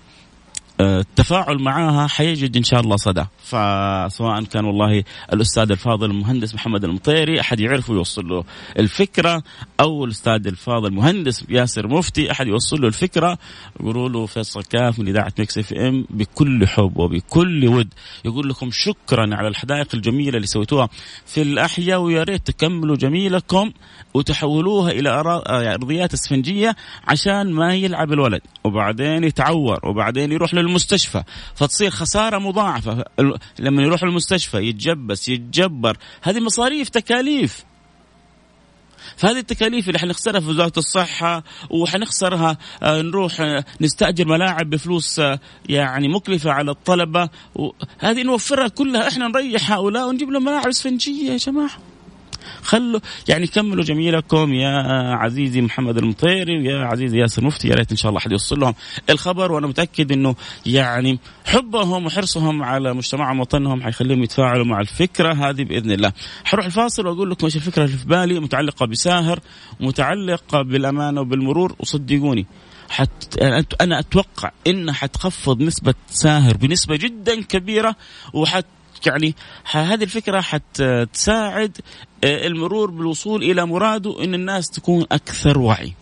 التفاعل 0.80 1.62
معها 1.62 2.06
حيجد 2.06 2.56
إن 2.56 2.62
شاء 2.62 2.80
الله 2.80 2.96
صدى. 2.96 3.24
فسواء 3.54 4.44
كان 4.44 4.64
والله 4.64 5.04
الأستاذ 5.32 5.70
الفاضل 5.70 6.10
المهندس 6.10 6.54
محمد 6.54 6.84
المطيري 6.84 7.40
أحد 7.40 7.60
يعرف 7.60 7.90
ويوصل 7.90 8.28
له 8.28 8.44
الفكرة 8.78 9.42
أو 9.80 10.04
الأستاذ 10.04 10.46
الفاضل 10.46 10.86
المهندس 10.86 11.44
ياسر 11.48 11.88
مفتي 11.88 12.30
أحد 12.30 12.46
يوصل 12.46 12.80
له 12.80 12.88
الفكرة. 12.88 13.38
يقولوا 13.80 14.08
له 14.08 14.26
فيصل 14.26 14.62
كاف 14.62 14.98
من 14.98 15.08
إذاعة 15.08 15.32
Mix 15.38 15.58
FM 15.58 16.06
بكل 16.10 16.66
حب 16.66 16.98
وبكل 16.98 17.68
ود. 17.68 17.88
يقول 18.24 18.48
لكم 18.48 18.70
شكرا 18.72 19.34
على 19.34 19.48
الحدائق 19.48 19.88
الجميلة 19.94 20.36
اللي 20.36 20.46
سويتوها 20.46 20.88
في 21.26 21.42
الأحياء 21.42 22.00
ويا 22.00 22.22
ريت 22.22 22.46
تكملوا 22.46 22.96
جميلكم 22.96 23.72
وتحولوها 24.14 24.90
إلى 24.90 25.10
أرضيات 25.74 26.12
إسفنجية 26.12 26.76
عشان 27.08 27.52
ما 27.52 27.74
يلعب 27.74 28.12
الولد. 28.12 28.40
وبعدين 28.64 29.24
يتعور 29.24 29.80
وبعدين 29.82 30.32
يروح 30.32 30.54
للمستشفى. 30.54 31.22
فتصير 31.54 31.90
خسارة 31.90 32.38
مضاعفة. 32.38 33.04
لما 33.58 33.82
يروح 33.82 34.02
المستشفى 34.02 34.56
يتجبس 34.56 35.28
يتجبر. 35.28 35.96
هذه 36.22 36.40
مصاريف 36.40 36.88
تكاليف. 36.88 37.64
فهذه 39.16 39.38
التكاليف 39.38 39.88
اللي 39.88 39.98
حنخسرها 39.98 40.40
في 40.40 40.48
وزارة 40.48 40.72
الصحة 40.76 41.44
وحنخسرها 41.70 42.58
آه، 42.82 43.02
نروح 43.02 43.40
آه، 43.40 43.64
نستأجر 43.80 44.28
ملاعب 44.28 44.70
بفلوس 44.70 45.18
آه، 45.18 45.40
يعني 45.68 46.08
مكلفة 46.08 46.50
على 46.50 46.70
الطلبة. 46.70 47.28
هذه 47.98 48.22
نوفرها 48.22 48.68
كلها. 48.68 49.08
إحنا 49.08 49.28
نريح 49.28 49.72
هؤلاء 49.72 50.08
ونجيب 50.08 50.30
لهم 50.30 50.44
ملاعب 50.44 50.66
إسفنجية 50.66 51.30
يا 51.30 51.36
جماعة. 51.36 51.93
خلوا 52.62 53.00
يعني 53.28 53.46
كملوا 53.46 53.84
جميلكم 53.84 54.54
يا 54.54 54.78
عزيزي 55.14 55.60
محمد 55.60 55.98
المطيري 55.98 56.58
ويا 56.58 56.84
عزيزي 56.84 57.18
ياسر 57.18 57.44
مفتي 57.44 57.68
يا 57.68 57.74
ريت 57.74 57.90
إن 57.90 57.96
شاء 57.96 58.08
الله 58.08 58.18
أحد 58.18 58.32
يوصل 58.32 58.60
لهم 58.60 58.74
الخبر 59.10 59.52
وأنا 59.52 59.66
متأكد 59.66 60.12
إنه 60.12 60.34
يعني 60.66 61.18
حبهم 61.44 62.06
وحرصهم 62.06 62.62
على 62.62 62.94
مجتمعهم 62.94 63.40
وطنهم 63.40 63.82
حيخليهم 63.82 64.22
يتفاعلوا 64.22 64.64
مع 64.64 64.80
الفكرة 64.80 65.32
هذه 65.32 65.64
بإذن 65.64 65.90
الله. 65.90 66.12
حروح 66.44 66.66
الفاصل 66.66 67.06
وأقول 67.06 67.30
لكم 67.30 67.46
إيش 67.46 67.56
الفكرة 67.56 67.84
اللي 67.84 67.96
في 67.96 68.06
بالي 68.06 68.40
متعلقة 68.40 68.86
بساهر 68.86 69.40
متعلقة 69.80 70.62
بالأمانة 70.62 71.20
وبالمرور 71.20 71.74
وصدقوني 71.78 72.46
حت 72.90 73.38
أنا 73.80 73.98
أتوقع 73.98 74.50
إنها 74.66 74.94
حتخفض 74.94 75.62
نسبة 75.62 75.94
ساهر 76.08 76.56
بنسبة 76.56 76.96
جدا 76.96 77.42
كبيرة 77.42 77.96
وحت 78.32 78.66
يعني 79.06 79.34
هذه 79.72 80.02
الفكرة 80.04 80.40
حتساعد 80.40 81.78
آه، 82.24 82.46
المرور 82.46 82.90
بالوصول 82.90 83.42
إلى 83.42 83.66
مراده 83.66 84.24
إن 84.24 84.34
الناس 84.34 84.70
تكون 84.70 85.06
أكثر 85.12 85.58
وعي. 85.58 85.92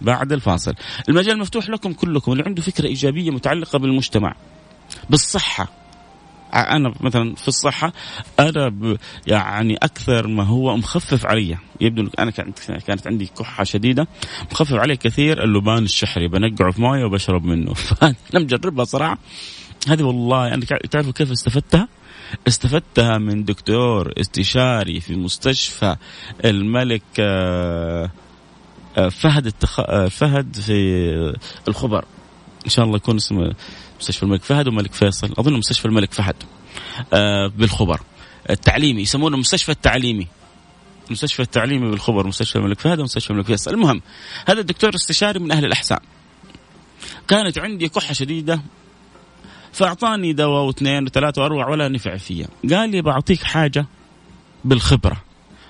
بعد 0.00 0.32
الفاصل. 0.32 0.74
المجال 1.08 1.38
مفتوح 1.38 1.68
لكم 1.68 1.92
كلكم 1.92 2.32
اللي 2.32 2.42
عنده 2.46 2.62
فكرة 2.62 2.86
إيجابية 2.86 3.30
متعلقة 3.30 3.78
بالمجتمع. 3.78 4.34
بالصحة. 5.10 5.68
أنا 6.54 6.94
مثلا 7.00 7.34
في 7.34 7.48
الصحة 7.48 7.92
أنا 8.40 8.96
يعني 9.26 9.76
أكثر 9.76 10.26
ما 10.26 10.42
هو 10.42 10.76
مخفف 10.76 11.26
علي. 11.26 11.58
يبدو 11.80 12.10
أنا 12.18 12.30
كانت 12.86 13.06
عندي 13.06 13.26
كحة 13.26 13.64
شديدة. 13.64 14.08
مخفف 14.52 14.74
علي 14.74 14.96
كثير 14.96 15.44
اللبان 15.44 15.84
الشحري. 15.84 16.28
بنقعه 16.28 16.70
في 16.70 16.80
مويه 16.80 17.04
وبشرب 17.04 17.44
منه. 17.44 17.74
فانا 17.84 18.14
مجربها 18.34 18.84
صراحة. 18.84 19.18
هذه 19.88 20.02
والله 20.02 20.54
أنا 20.54 20.64
تعرفوا 20.64 21.12
كيف 21.12 21.30
استفدتها؟ 21.30 21.88
استفدتها 22.48 23.18
من 23.18 23.44
دكتور 23.44 24.12
استشاري 24.20 25.00
في 25.00 25.16
مستشفى 25.16 25.96
الملك 26.44 27.02
آه، 27.20 28.10
آه، 28.98 29.08
فهد 29.08 29.46
التخ... 29.46 29.80
آه، 29.80 30.08
فهد 30.08 30.56
في 30.56 31.36
الخبر. 31.68 32.04
إن 32.64 32.70
شاء 32.70 32.84
الله 32.84 32.96
يكون 32.96 33.16
اسمه 33.16 33.54
مستشفى 34.00 34.22
الملك 34.22 34.42
فهد 34.42 34.68
وملك 34.68 34.92
فيصل. 34.92 35.34
أظن 35.38 35.52
مستشفى 35.52 35.86
الملك 35.86 36.12
فهد 36.12 36.36
بالخبر. 37.58 38.00
التعليمي 38.50 39.02
يسمونه 39.02 39.34
المستشفى 39.34 39.72
التعليمي. 39.72 40.26
المستشفى 41.06 41.42
التعليمي 41.42 41.90
بالخبر 41.90 42.26
مستشفى 42.26 42.56
الملك 42.56 42.80
فهد 42.80 43.00
ومستشفى 43.00 43.30
الملك 43.30 43.46
فيصل. 43.46 43.70
المهم 43.70 44.02
هذا 44.48 44.60
الدكتور 44.60 44.94
استشاري 44.94 45.38
من 45.38 45.52
أهل 45.52 45.64
الاحساء 45.64 46.02
كانت 47.28 47.58
عندي 47.58 47.88
كحة 47.88 48.12
شديدة 48.12 48.60
فأعطاني 49.72 50.32
دواء 50.32 50.64
واثنين 50.64 51.04
وثلاثة 51.04 51.42
واربع 51.42 51.68
ولا 51.68 51.88
نفع 51.88 52.16
فيها 52.16 52.48
قال 52.70 52.90
لي 52.90 53.02
بعطيك 53.02 53.42
حاجة 53.42 53.86
بالخبرة. 54.64 55.22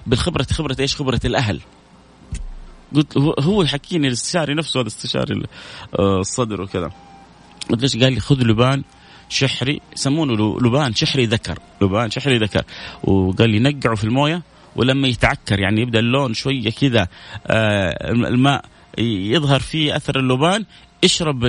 بالخبرة 0.06 0.46
خبرة 0.52 0.76
إيش؟ 0.80 0.96
خبرة 0.96 1.20
الأهل. 1.24 1.60
قلت 2.94 3.18
هو 3.18 3.62
يحكيني 3.62 4.06
الاستشاري 4.06 4.54
نفسه 4.54 4.80
هذا 4.80 4.88
استشاري 4.88 5.42
آه، 5.98 6.20
الصدر 6.20 6.62
وكذا. 6.62 6.90
قلت 7.70 7.82
ليش 7.82 7.96
قال 7.96 8.12
لي 8.12 8.20
خذ 8.20 8.42
لبان 8.42 8.82
شحري 9.28 9.80
يسمونه 9.92 10.58
لبان 10.60 10.94
شحري 10.94 11.26
ذكر. 11.26 11.58
لبان 11.82 12.10
شحري 12.10 12.38
ذكر. 12.38 12.64
وقال 13.04 13.50
لي 13.50 13.58
نقعه 13.58 13.94
في 13.94 14.04
الموية 14.04 14.42
ولما 14.76 15.08
يتعكر 15.08 15.60
يعني 15.60 15.80
يبدأ 15.80 15.98
اللون 15.98 16.34
شوية 16.34 16.70
كذا 16.70 17.08
آه 17.46 18.10
الماء 18.10 18.64
يظهر 18.98 19.60
فيه 19.60 19.96
أثر 19.96 20.18
اللبان 20.18 20.64
اشرب 21.04 21.44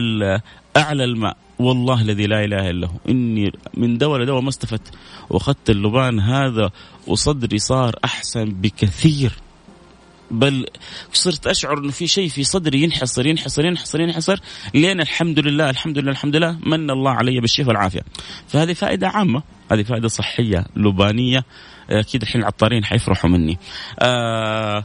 اعلى 0.78 1.04
الماء. 1.04 1.38
والله 1.60 2.02
الذي 2.02 2.28
لا 2.28 2.44
إله 2.44 2.70
إلا 2.70 2.88
هو. 2.88 2.98
إني 3.10 3.52
من 3.74 3.98
دواء 3.98 4.20
لدواء 4.20 4.42
ما 4.42 4.50
استفدت. 4.50 4.94
وأخذت 5.30 5.70
اللبان 5.70 6.20
هذا 6.20 6.72
وصدري 7.08 7.58
صار 7.60 7.96
أحسن 8.06 8.46
بكثير. 8.46 9.32
بل 10.32 10.66
صرت 11.14 11.48
أشعر 11.48 11.78
إنه 11.78 11.92
في 11.92 12.08
شيء 12.08 12.30
في 12.30 12.44
صدري 12.44 12.84
ينحصر 12.84 13.26
ينحصر 13.26 13.66
ينحصر 13.66 14.02
ينحصر 14.02 14.40
لين 14.74 15.02
الحمد 15.02 15.40
لله 15.40 15.70
الحمد 15.70 15.98
لله 15.98 16.12
الحمد 16.12 16.36
لله 16.36 16.60
من 16.66 16.92
الله 16.92 17.12
علي 17.12 17.40
بالشفاء 17.40 17.68
والعافية. 17.68 18.02
فهذه 18.48 18.74
فائدة 18.74 19.08
عامة، 19.08 19.44
هذه 19.72 19.84
فائدة 19.84 20.08
صحية 20.08 20.66
لبانية. 20.76 21.46
أكيد 21.90 22.22
الحين 22.22 22.42
العطارين 22.42 22.86
حيفرحوا 22.86 23.30
مني. 23.30 23.58
آه 24.00 24.84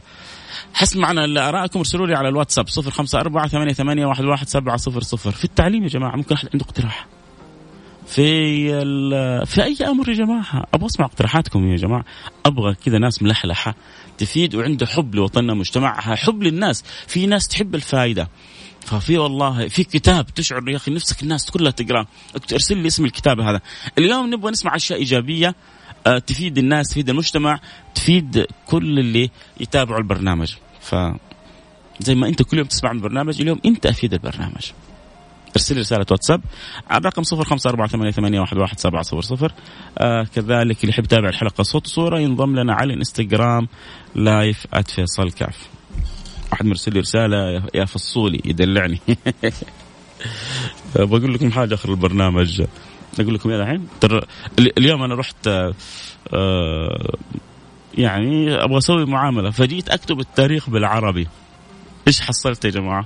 حسب 0.77 0.97
معنا 0.97 1.49
ارائكم 1.49 1.79
ارسلوا 1.79 2.07
لي 2.07 2.15
على 2.15 2.29
الواتساب 2.29 2.65
054 2.69 3.47
ثمانية 3.47 3.73
ثمانية 3.73 4.05
واحد 4.05 4.25
واحد 4.25 4.47
سبعة 4.47 4.77
صفر 4.77 5.01
صفر. 5.01 5.31
في 5.31 5.45
التعليم 5.45 5.83
يا 5.83 5.87
جماعة 5.87 6.15
ممكن 6.15 6.35
أحد 6.35 6.49
عنده 6.53 6.65
اقتراح؟ 6.65 7.07
في 8.07 8.25
في 9.45 9.63
أي 9.63 9.77
أمر 9.87 10.09
يا 10.09 10.13
جماعة؟ 10.13 10.65
أبغى 10.73 10.85
أسمع 10.85 11.05
اقتراحاتكم 11.05 11.71
يا 11.71 11.75
جماعة. 11.75 12.05
أبغى 12.45 12.75
كذا 12.85 12.97
ناس 12.97 13.23
ملحلحة 13.23 13.75
تفيد 14.17 14.55
وعنده 14.55 14.85
حب 14.85 15.15
لوطننا 15.15 15.53
مجتمعها 15.53 16.15
حب 16.15 16.43
للناس. 16.43 16.83
في 17.07 17.25
ناس 17.25 17.47
تحب 17.47 17.75
الفائدة 17.75 18.29
ففي 18.81 19.17
والله 19.17 19.67
في 19.67 19.83
كتاب 19.83 20.25
تشعر 20.25 20.69
يا 20.69 20.75
أخي 20.75 20.91
نفسك 20.91 21.23
الناس 21.23 21.51
كلها 21.51 21.71
تقرأه. 21.71 22.07
ارسل 22.53 22.77
لي 22.77 22.87
اسم 22.87 23.05
الكتاب 23.05 23.39
هذا. 23.39 23.61
اليوم 23.97 24.33
نبغى 24.33 24.51
نسمع 24.51 24.75
أشياء 24.75 24.99
إيجابية 24.99 25.55
آه، 26.07 26.17
تفيد 26.17 26.57
الناس 26.57 26.89
تفيد 26.89 27.09
المجتمع 27.09 27.59
تفيد 27.95 28.45
كل 28.65 28.99
اللي 28.99 29.29
يتابعوا 29.59 29.99
البرنامج. 29.99 30.55
ف 30.87 30.95
زي 31.99 32.15
ما 32.15 32.27
انت 32.27 32.43
كل 32.43 32.57
يوم 32.57 32.67
تسمع 32.67 32.91
من 32.91 32.97
البرنامج 32.97 33.41
اليوم 33.41 33.59
انت 33.65 33.85
أفيد 33.85 34.13
البرنامج. 34.13 34.71
ارسل 35.55 35.75
لي 35.75 35.81
رسالة 35.81 36.05
واتساب 36.11 36.41
على 36.89 36.99
الرقم 36.99 37.23
صفر 37.23 37.43
خمسة 37.43 37.69
أربعة 37.69 37.87
ثمانية, 37.87 38.11
ثمانية 38.11 38.39
واحد, 38.39 38.57
واحد 38.57 38.79
سبعة 38.79 39.01
صفر 39.01 39.21
صفر. 39.21 39.51
آه 39.97 40.23
كذلك 40.23 40.81
اللي 40.81 40.89
يحب 40.89 41.03
يتابع 41.03 41.29
الحلقة 41.29 41.63
صوت 41.63 41.85
وصورة 41.87 42.19
ينضم 42.19 42.55
لنا 42.55 42.73
على 42.73 42.93
الانستغرام 42.93 43.67
لايف 44.15 44.67
@فيصل 44.87 45.31
كاف. 45.31 45.67
أحد 46.53 46.65
مرسل 46.65 46.93
لي 46.93 46.99
رسالة 46.99 47.63
يا 47.75 47.85
فصولي 47.85 48.41
يدلعني. 48.45 48.99
بقول 50.95 51.33
لكم 51.33 51.51
حاجة 51.51 51.73
آخر 51.73 51.89
البرنامج. 51.89 52.63
أقول 53.19 53.33
لكم 53.33 53.51
يا 53.51 53.61
الحين 53.61 53.87
ترى 54.01 54.21
اليوم 54.77 55.03
أنا 55.03 55.15
رحت 55.15 55.47
آه 55.47 57.15
يعني 57.97 58.63
أبغى 58.63 58.77
أسوي 58.77 59.05
معاملة 59.05 59.51
فجيت 59.51 59.89
أكتب 59.89 60.19
التاريخ 60.19 60.69
بالعربي 60.69 61.27
إيش 62.07 62.21
حصلت 62.21 62.65
يا 62.65 62.69
جماعة؟ 62.69 63.05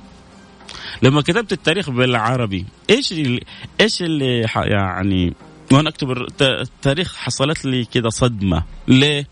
لما 1.02 1.22
كتبت 1.22 1.54
التاريخ 1.54 1.90
بالعربي 1.90 2.66
إيش 2.90 3.12
اللي 3.12 3.44
إيش 3.82 4.02
اللي 4.02 4.48
يعني 4.56 5.34
وأنا 5.72 5.90
أكتب 5.90 6.12
التاريخ 6.42 7.16
حصلت 7.16 7.66
لي 7.66 7.86
كذا 7.86 8.10
صدمة 8.10 8.64
ليه؟ 8.88 9.28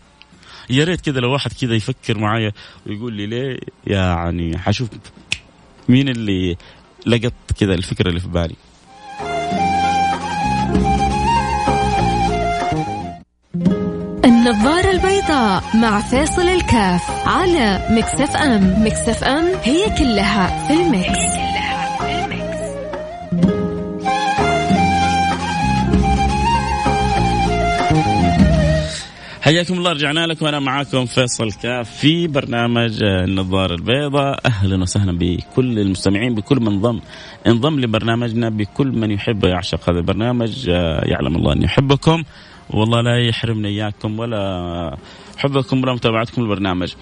يا 0.70 0.84
ريت 0.84 1.00
كذا 1.00 1.20
لو 1.20 1.32
واحد 1.32 1.52
كذا 1.52 1.74
يفكر 1.74 2.18
معايا 2.18 2.52
ويقول 2.86 3.12
لي 3.12 3.26
ليه 3.26 3.58
يعني 3.86 4.58
حشوف 4.58 4.88
مين 5.88 6.08
اللي 6.08 6.56
لقط 7.06 7.32
كذا 7.60 7.74
الفكرة 7.74 8.08
اللي 8.08 8.20
في 8.20 8.28
بالي 8.28 8.56
النظارة 14.40 14.90
البيضاء 14.90 15.62
مع 15.74 16.00
فاصل 16.00 16.48
الكاف 16.48 17.28
على 17.28 17.86
Mix 17.90 18.36
FM. 18.36 18.84
Mix 18.86 19.24
FM 19.24 19.44
هي 19.62 19.84
كلها 19.98 20.66
في 20.68 20.72
ال 20.72 20.79
mix, 20.79 21.08
هي 21.08 21.36
كلها 21.36 21.96
في 21.98 22.24
ال 22.24 22.31
mix. 22.31 22.60
حياكم 29.42 29.74
الله 29.74 29.92
رجعنا 29.92 30.26
لكم. 30.26 30.46
أنا 30.46 30.60
معاكم 30.60 31.06
فيصل 31.06 31.52
كاف 31.52 31.90
في 31.90 32.26
برنامج 32.26 33.02
النظارة 33.02 33.74
البيضاء. 33.74 34.40
أهلا 34.46 34.82
وسهلا 34.82 35.18
بكل 35.18 35.78
المستمعين 35.78 36.34
بكل 36.34 36.60
من 36.60 36.80
ضم 36.80 37.00
انضم 37.46 37.80
لبرنامجنا 37.80 38.48
بكل 38.48 38.88
من 38.88 39.10
يحب 39.10 39.44
ويعشق 39.44 39.90
هذا 39.90 39.98
البرنامج. 39.98 40.68
يعلم 41.02 41.36
الله 41.36 41.52
اني 41.52 41.64
يحبكم. 41.64 42.24
والله 42.70 43.00
لا 43.00 43.28
يحرمنا 43.28 43.68
إياكم 43.68 44.18
ولا 44.18 44.96
حبكم 45.36 45.82
ولا 45.82 45.94
متابعتكم 45.94 46.42
البرنامج. 46.42 46.94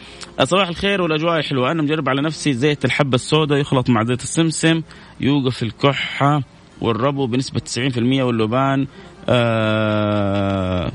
صباح 0.45 0.69
الخير 0.69 1.03
والأجواء 1.03 1.39
الحلوه، 1.39 1.71
أنا 1.71 1.83
مجرب 1.83 2.09
على 2.09 2.23
نفسي 2.23 2.53
زيت 2.53 2.85
الحبة 2.85 3.15
السوداء 3.15 3.59
يخلط 3.59 3.91
مع 3.91 4.05
زيت 4.05 4.23
السمسم 4.23 4.83
يوقف 5.21 5.63
الكحة 5.63 6.43
والربو 6.81 7.27
بنسبة 7.27 7.61
90% 7.61 8.23
واللبان 8.23 8.87
آه 9.29 10.93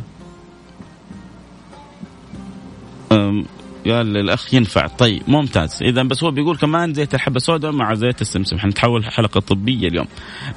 قال 3.85 4.17
الاخ 4.17 4.53
ينفع. 4.53 4.87
طيب 4.87 5.21
ممتاز. 5.27 5.83
إذا 5.83 6.03
بس 6.03 6.23
هو 6.23 6.31
بيقول 6.31 6.57
كمان 6.57 6.93
زيت 6.93 7.15
الحبة 7.15 7.35
السوداء 7.35 7.71
مع 7.71 7.93
زيت 7.93 8.21
السمسم. 8.21 8.59
حنتحول 8.59 9.05
حلقه 9.05 9.39
طبيه 9.39 9.87
اليوم. 9.87 10.07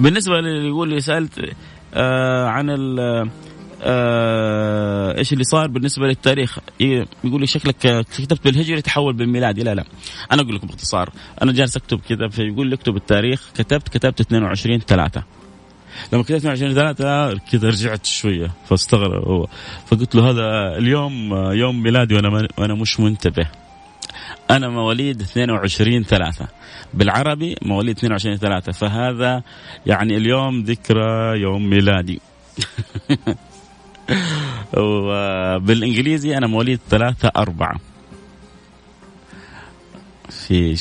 بالنسبة 0.00 0.38
اللي 0.38 0.68
يقول 0.68 0.88
لي 0.88 1.00
سألت 1.00 1.50
آه 1.94 2.46
عن 2.46 2.70
آه 3.88 5.18
إيش 5.18 5.32
اللي 5.32 5.44
صار 5.44 5.66
بالنسبة 5.66 6.06
للتاريخ؟ 6.06 6.58
يقول 6.80 7.40
لي 7.40 7.46
شكلك 7.46 7.76
كتبت 8.16 8.44
بالهجري 8.44 8.82
تحول 8.82 9.12
بالميلادي 9.12 9.62
لا 9.62 9.74
لا. 9.74 9.84
أنا 10.32 10.42
أقول 10.42 10.54
لكم 10.54 10.66
باختصار. 10.66 11.10
أنا 11.42 11.52
جالس 11.52 11.76
أكتب 11.76 12.00
كذا 12.08 12.28
فيقول 12.28 12.66
لي 12.66 12.74
اكتب 12.74 12.96
التاريخ. 12.96 13.50
كتبت 13.54 13.88
كتبت 13.88 14.20
22 14.20 14.78
3 14.80 15.22
لما 16.12 16.22
كتبت 16.22 16.36
22 16.36 16.74
3 16.74 17.38
كذا 17.52 17.68
رجعت 17.68 18.06
شوية 18.06 18.50
فاستغرب 18.68 19.28
هو. 19.28 19.46
فقلت 19.86 20.14
له 20.14 20.30
هذا 20.30 20.78
اليوم 20.78 21.34
يوم 21.34 21.82
ميلادي 21.82 22.14
وأنا 22.14 22.48
وأنا 22.58 22.74
مش 22.74 23.00
منتبه. 23.00 23.46
أنا 24.50 24.68
مواليد 24.68 25.20
22 25.20 26.02
3 26.02 26.46
بالعربي 26.94 27.56
مواليد 27.62 27.96
22 27.96 28.36
3 28.36 28.72
فهذا 28.72 29.42
يعني 29.86 30.16
اليوم 30.16 30.62
ذكرى 30.62 31.40
يوم 31.40 31.70
ميلادي. 31.70 32.20
وبالإنجليزي 34.76 36.36
أنا 36.36 36.46
مواليد 36.46 36.80
3 36.90 37.30
4 37.36 37.80
في 40.30 40.76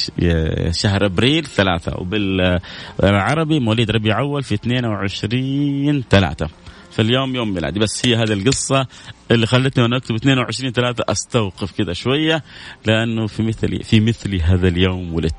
شهر 0.71 1.05
أبريل 1.05 1.45
ثلاثة 1.45 1.97
وبالعربي 1.97 3.59
مواليد 3.59 3.91
ربيع 3.91 4.19
أول 4.19 4.43
في 4.43 4.55
22 4.55 6.03
ثلاثة. 6.09 6.49
فاليوم 6.91 7.35
يوم 7.35 7.53
ميلادي 7.53 7.79
بس 7.79 8.05
هي 8.05 8.15
هذه 8.15 8.33
القصة 8.33 8.87
اللي 9.31 9.45
خلتني 9.47 9.83
وأنا 9.83 9.97
أكتب 9.97 10.15
22 10.15 10.71
3 10.71 11.03
أستوقف 11.09 11.71
كذا 11.71 11.93
شوية 11.93 12.43
لأنه 12.85 13.27
في 13.27 13.43
مثلي 13.43 13.83
في 13.83 13.99
مثلي 13.99 14.41
هذا 14.41 14.67
اليوم 14.67 15.13
ولدت. 15.13 15.35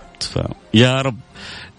فيا 0.72 1.02
رب 1.02 1.18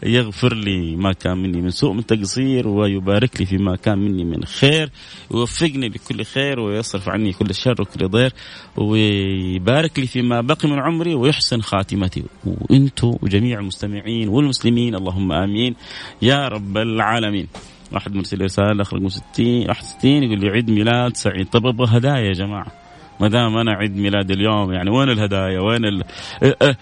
يغفر 0.03 0.53
لي 0.53 0.95
ما 0.95 1.13
كان 1.13 1.37
مني 1.37 1.61
من 1.61 1.69
سوء 1.69 1.93
من 1.93 2.05
تقصير 2.05 2.67
ويبارك 2.67 3.39
لي 3.39 3.45
فيما 3.45 3.75
كان 3.75 3.97
مني 3.97 4.23
من 4.23 4.45
خير 4.45 4.89
يوفقني 5.31 5.89
لكل 5.89 6.25
خير 6.25 6.59
ويصرف 6.59 7.09
عني 7.09 7.33
كل 7.33 7.55
شر 7.55 7.81
وكل 7.81 8.07
ضير 8.07 8.33
ويبارك 8.77 9.99
لي 9.99 10.07
فيما 10.07 10.41
بقي 10.41 10.69
من 10.69 10.79
عمري 10.79 11.15
ويحسن 11.15 11.61
خاتمتي. 11.61 12.23
وأنتم 12.45 13.15
وجميع 13.21 13.59
المستمعين 13.59 14.29
والمسلمين 14.29 14.95
اللهم 14.95 15.31
آمين. 15.31 15.75
يا 16.21 16.47
رب 16.47 16.77
العالمين. 16.77 17.47
واحد 17.93 18.15
مرسل 18.15 18.41
رساله 18.41 18.83
رقم 18.83 19.09
60 19.09 19.69
61 19.69 20.23
يقول 20.23 20.39
لي 20.39 20.49
عيد 20.49 20.69
ميلاد 20.69 21.17
سعيد. 21.17 21.45
طب 21.45 21.65
أبغى 21.65 21.97
هدايا 21.97 22.27
يا 22.27 22.33
جماعة. 22.33 22.86
ما 23.19 23.27
دام 23.27 23.57
أنا 23.57 23.71
عيد 23.71 23.97
ميلاد 23.97 24.31
اليوم 24.31 24.73
يعني 24.73 24.89
وين 24.89 25.09
الهدايا؟ 25.09 25.59
وين 25.59 25.85
ال... 25.85 26.03
إيه، 26.43 26.55
إيه، 26.61 26.77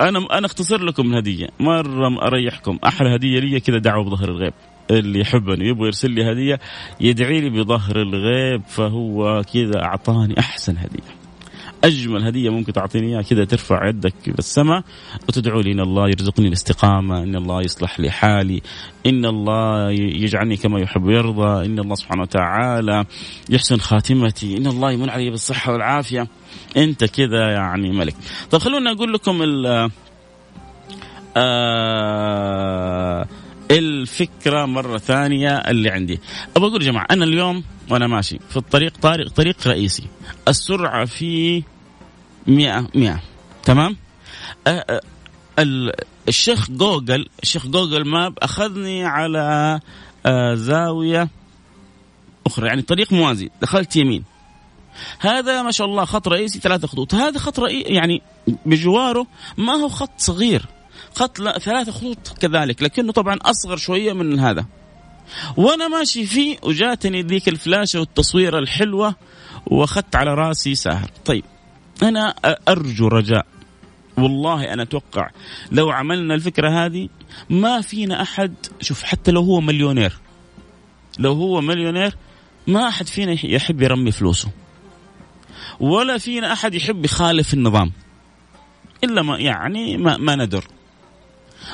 أنا 0.00 0.26
أنا 0.32 0.46
أختصر 0.46 0.84
لكم 0.84 1.12
الهدية. 1.12 1.48
مرة 1.60 2.26
أريحكم. 2.26 2.78
أحلى 2.84 3.14
هدية 3.14 3.40
لي 3.40 3.60
كذا 3.60 3.78
دعوة 3.78 4.04
بظهر 4.04 4.28
الغيب. 4.28 4.52
اللي 4.90 5.20
يحبني 5.20 5.68
يبغى 5.68 5.86
يرسل 5.86 6.10
لي 6.10 6.32
هدية 6.32 6.60
يدعي 7.00 7.40
لي 7.40 7.50
بظهر 7.50 8.02
الغيب 8.02 8.62
فهو 8.62 9.42
كذا 9.54 9.82
أعطاني 9.82 10.38
أحسن 10.38 10.76
هدية. 10.76 11.19
أجمل 11.84 12.24
هدية 12.24 12.50
ممكن 12.50 12.72
تعطيني 12.72 13.06
إياها 13.06 13.22
كذا 13.22 13.44
ترفع 13.44 13.88
يدك 13.88 14.14
إلى 14.26 14.38
السماء 14.38 14.82
وتدعو 15.28 15.60
لي 15.60 15.72
إن 15.72 15.80
الله 15.80 16.08
يرزقني 16.08 16.48
الاستقامة، 16.48 17.22
إن 17.22 17.36
الله 17.36 17.62
يصلح 17.62 18.00
لي 18.00 18.10
حالي، 18.10 18.62
إن 19.06 19.24
الله 19.24 19.90
يجعلني 19.90 20.56
كما 20.56 20.80
يحب 20.80 21.04
ويرضى، 21.04 21.66
إن 21.66 21.78
الله 21.78 21.94
سبحانه 21.94 22.22
وتعالى 22.22 23.04
يحسن 23.50 23.76
خاتمتي، 23.76 24.56
إن 24.56 24.66
الله 24.66 24.92
يمن 24.92 25.10
علي 25.10 25.30
بالصحة 25.30 25.72
والعافية. 25.72 26.28
أنت 26.76 27.04
كذا 27.04 27.52
يعني 27.52 27.92
ملك. 27.92 28.14
طيب 28.50 28.60
خلونا 28.60 28.92
أقول 28.92 29.12
لكم 29.12 29.42
ال 29.42 29.90
آه 31.36 33.26
الفكرة 33.70 34.66
مرة 34.66 34.98
ثانية 34.98 35.56
اللي 35.56 35.90
عندي 35.90 36.20
أبغى 36.56 36.68
أقول 36.68 36.82
يا 36.82 36.90
جماعة 36.90 37.06
أنا 37.10 37.24
اليوم 37.24 37.64
وأنا 37.90 38.06
ماشي 38.06 38.38
في 38.50 38.56
الطريق 38.56 38.96
طريق 39.02 39.28
طريق 39.28 39.68
رئيسي. 39.68 40.04
السرعة 40.48 41.04
فيه 41.04 41.62
100 42.46 42.86
100 42.94 43.20
تمام؟ 43.62 43.96
أه 44.66 44.70
أه 44.70 45.00
الشيخ 46.28 46.70
جوجل 46.70 47.28
الشيخ 47.42 47.66
جوجل 47.66 48.08
ماب 48.08 48.38
أخذني 48.38 49.04
على 49.04 49.80
أه 50.26 50.54
زاوية 50.54 51.28
أخرى. 52.46 52.66
يعني 52.66 52.82
طريق 52.82 53.12
موازي. 53.12 53.50
دخلت 53.62 53.96
يمين. 53.96 54.24
هذا 55.18 55.62
ما 55.62 55.70
شاء 55.70 55.86
الله 55.86 56.04
خط 56.04 56.28
رئيسي 56.28 56.58
ثلاثة 56.60 56.88
خطوط. 56.88 57.14
هذا 57.14 57.38
خط 57.38 57.60
رئيسي 57.60 57.94
يعني 57.94 58.22
بجواره 58.66 59.26
ما 59.58 59.72
هو 59.72 59.88
خط 59.88 60.10
صغير. 60.18 60.66
خط 61.14 61.36
ثلاثة 61.38 61.92
خطوط 61.92 62.28
كذلك 62.40 62.82
لكنه 62.82 63.12
طبعا 63.12 63.38
أصغر 63.42 63.76
شوية 63.76 64.12
من 64.12 64.38
هذا. 64.38 64.66
وأنا 65.56 65.88
ماشي 65.88 66.26
فيه 66.26 66.56
وجاتني 66.62 67.22
ذيك 67.22 67.48
الفلاشة 67.48 68.00
والتصويرة 68.00 68.58
الحلوة 68.58 69.14
وأخذت 69.66 70.16
على 70.16 70.34
رأسي 70.34 70.74
ساهر. 70.74 71.10
طيب 71.24 71.44
أنا 72.02 72.34
أرجو 72.68 73.08
رجاء. 73.08 73.46
والله 74.18 74.72
أنا 74.72 74.82
أتوقع 74.82 75.30
لو 75.72 75.90
عملنا 75.90 76.34
الفكرة 76.34 76.86
هذه 76.86 77.08
ما 77.50 77.80
فينا 77.80 78.22
أحد 78.22 78.54
شوف 78.80 79.02
حتى 79.02 79.30
لو 79.30 79.42
هو 79.42 79.60
مليونير 79.60 80.12
لو 81.18 81.32
هو 81.32 81.60
مليونير 81.60 82.16
ما 82.66 82.88
أحد 82.88 83.06
فينا 83.06 83.46
يحب 83.46 83.82
يرمي 83.82 84.12
فلوسه. 84.12 84.50
ولا 85.80 86.18
فينا 86.18 86.52
أحد 86.52 86.74
يحب 86.74 87.04
يخالف 87.04 87.54
النظام. 87.54 87.92
إلا 89.04 89.22
ما 89.22 89.38
يعني 89.38 89.96
ما, 89.96 90.16
ما 90.16 90.36
ندر. 90.36 90.64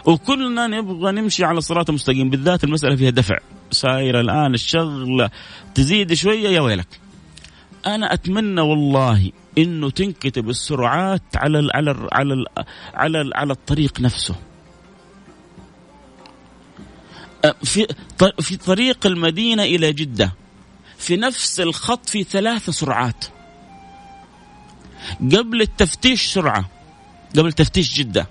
وكلنا 0.05 0.67
نبغى 0.67 1.13
نمشي 1.13 1.45
على 1.45 1.59
الصراط 1.59 1.89
المستقيم 1.89 2.31
بالذات 2.31 2.65
المسألة 2.65 2.97
فيها 2.97 3.11
دفع. 3.11 3.39
سايرة 3.71 4.21
الآن 4.21 4.55
الشغلة 4.55 5.31
تزيد 5.75 6.15
شوية 6.15 6.49
يا 6.49 6.61
ويلك. 6.61 7.01
أنا 7.87 8.15
أتمنى 8.15 8.61
والله 8.61 9.31
إنه 9.59 9.91
تنكتب 9.91 10.49
السرعات 10.49 11.23
على 11.35 11.59
ال 11.59 11.71
على 11.77 11.91
ال 11.91 12.09
على 12.13 12.35
ال 12.35 12.47
على 12.95 13.21
ال 13.21 13.37
على 13.37 13.53
الطريق 13.53 14.01
نفسه. 14.01 14.35
في 17.65 17.87
في 18.41 18.57
طريق 18.57 19.07
المدينة 19.07 19.63
إلى 19.63 19.93
جدة. 19.93 20.33
في 20.99 21.17
نفس 21.17 21.61
الخط 21.61 22.09
في 22.09 22.25
ثلاث 22.25 22.71
سرعات. 22.71 23.25
قبل 25.21 25.61
التفتيش 25.63 26.27
سرعة. 26.27 26.71
قبل 27.39 27.53
تفتيش 27.53 27.95
جدة. 27.95 28.27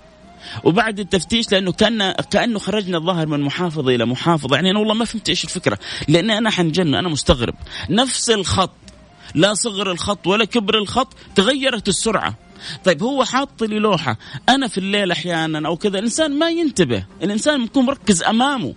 وبعد 0.63 0.99
التفتيش 0.99 1.51
لأنه 1.51 1.71
كان 1.71 2.11
كأنه 2.11 2.59
خرجنا 2.59 2.97
الظاهر 2.97 3.27
من 3.27 3.41
محافظة 3.41 3.95
إلى 3.95 4.05
محافظة. 4.05 4.55
يعني 4.55 4.71
أنا 4.71 4.79
والله 4.79 4.93
ما 4.93 5.05
فهمت 5.05 5.29
إيش 5.29 5.43
الفكرة. 5.43 5.79
لأن 6.07 6.31
أنا 6.31 6.49
حنجن 6.49 6.95
أنا 6.95 7.09
مستغرب. 7.09 7.55
نفس 7.89 8.29
الخط 8.29 8.71
لا 9.35 9.53
صغر 9.53 9.91
الخط 9.91 10.27
ولا 10.27 10.45
كبر 10.45 10.77
الخط 10.77 11.13
تغيرت 11.35 11.87
السرعة. 11.87 12.35
طيب 12.85 13.03
هو 13.03 13.23
حاط 13.23 13.63
لي 13.63 13.79
لوحة. 13.79 14.17
أنا 14.49 14.67
في 14.67 14.77
الليل 14.77 15.11
أحيانا 15.11 15.67
أو 15.67 15.77
كذا 15.77 15.99
الإنسان 15.99 16.39
ما 16.39 16.49
ينتبه. 16.49 17.05
الإنسان 17.23 17.63
بيكون 17.63 17.85
مركز 17.85 18.23
أمامه. 18.23 18.73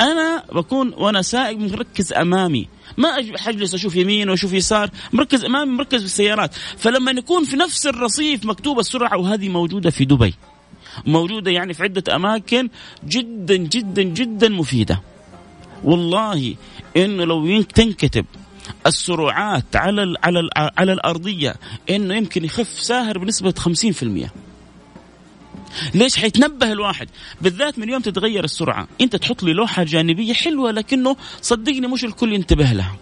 أنا 0.00 0.44
بكون 0.52 0.94
وأنا 0.94 1.22
سائق 1.22 1.58
مركز 1.58 2.12
أمامي. 2.12 2.68
ما 2.96 3.08
حجلس 3.36 3.74
أشوف 3.74 3.96
يمين 3.96 4.30
وأشوف 4.30 4.52
يسار. 4.52 4.90
مركز 5.12 5.44
أمامي 5.44 5.72
مركز 5.72 6.00
في 6.00 6.06
السيارات. 6.06 6.54
فلما 6.54 7.10
يكون 7.10 7.44
في 7.44 7.56
نفس 7.56 7.86
الرصيف 7.86 8.44
مكتوب 8.44 8.78
السرعة 8.78 9.18
وهذه 9.18 9.48
موجودة 9.48 9.90
في 9.90 10.04
دبي. 10.04 10.34
موجودة 11.06 11.50
يعني 11.50 11.74
في 11.74 11.82
عدة 11.82 12.16
أماكن 12.16 12.68
جدا 13.08 13.56
جدا 13.56 14.02
جدا 14.02 14.48
مفيدة. 14.48 15.02
والله 15.84 16.54
إنه 16.96 17.24
لو 17.24 17.62
تنكتب 17.62 18.24
السرعات 18.86 19.76
على 19.76 20.02
ال 20.02 20.16
على 20.24 20.40
ال 20.40 20.50
على 20.54 20.92
الأرضية 20.92 21.56
إنه 21.90 22.14
يمكن 22.14 22.44
يخف 22.44 22.80
ساهر 22.80 23.18
بنسبة 23.18 23.54
50% 24.26 24.28
ليش 25.94 26.16
حيتنبه 26.16 26.72
الواحد؟ 26.72 27.08
بالذات 27.40 27.78
من 27.78 27.88
يوم 27.88 28.00
تتغير 28.00 28.44
السرعة. 28.44 28.88
أنت 29.00 29.16
تحط 29.16 29.42
لي 29.42 29.52
لوحة 29.52 29.82
جانبية 29.82 30.32
حلوة 30.32 30.70
لكنه 30.70 31.16
صدقني 31.42 31.86
مش 31.86 32.04
الكل 32.04 32.32
ينتبه 32.32 32.72
لها. 32.72 32.96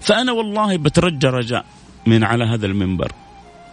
فأنا 0.00 0.32
والله 0.32 0.76
بترجى 0.76 1.26
رجاء 1.26 1.66
من 2.06 2.24
على 2.24 2.44
هذا 2.44 2.66
المنبر. 2.66 3.12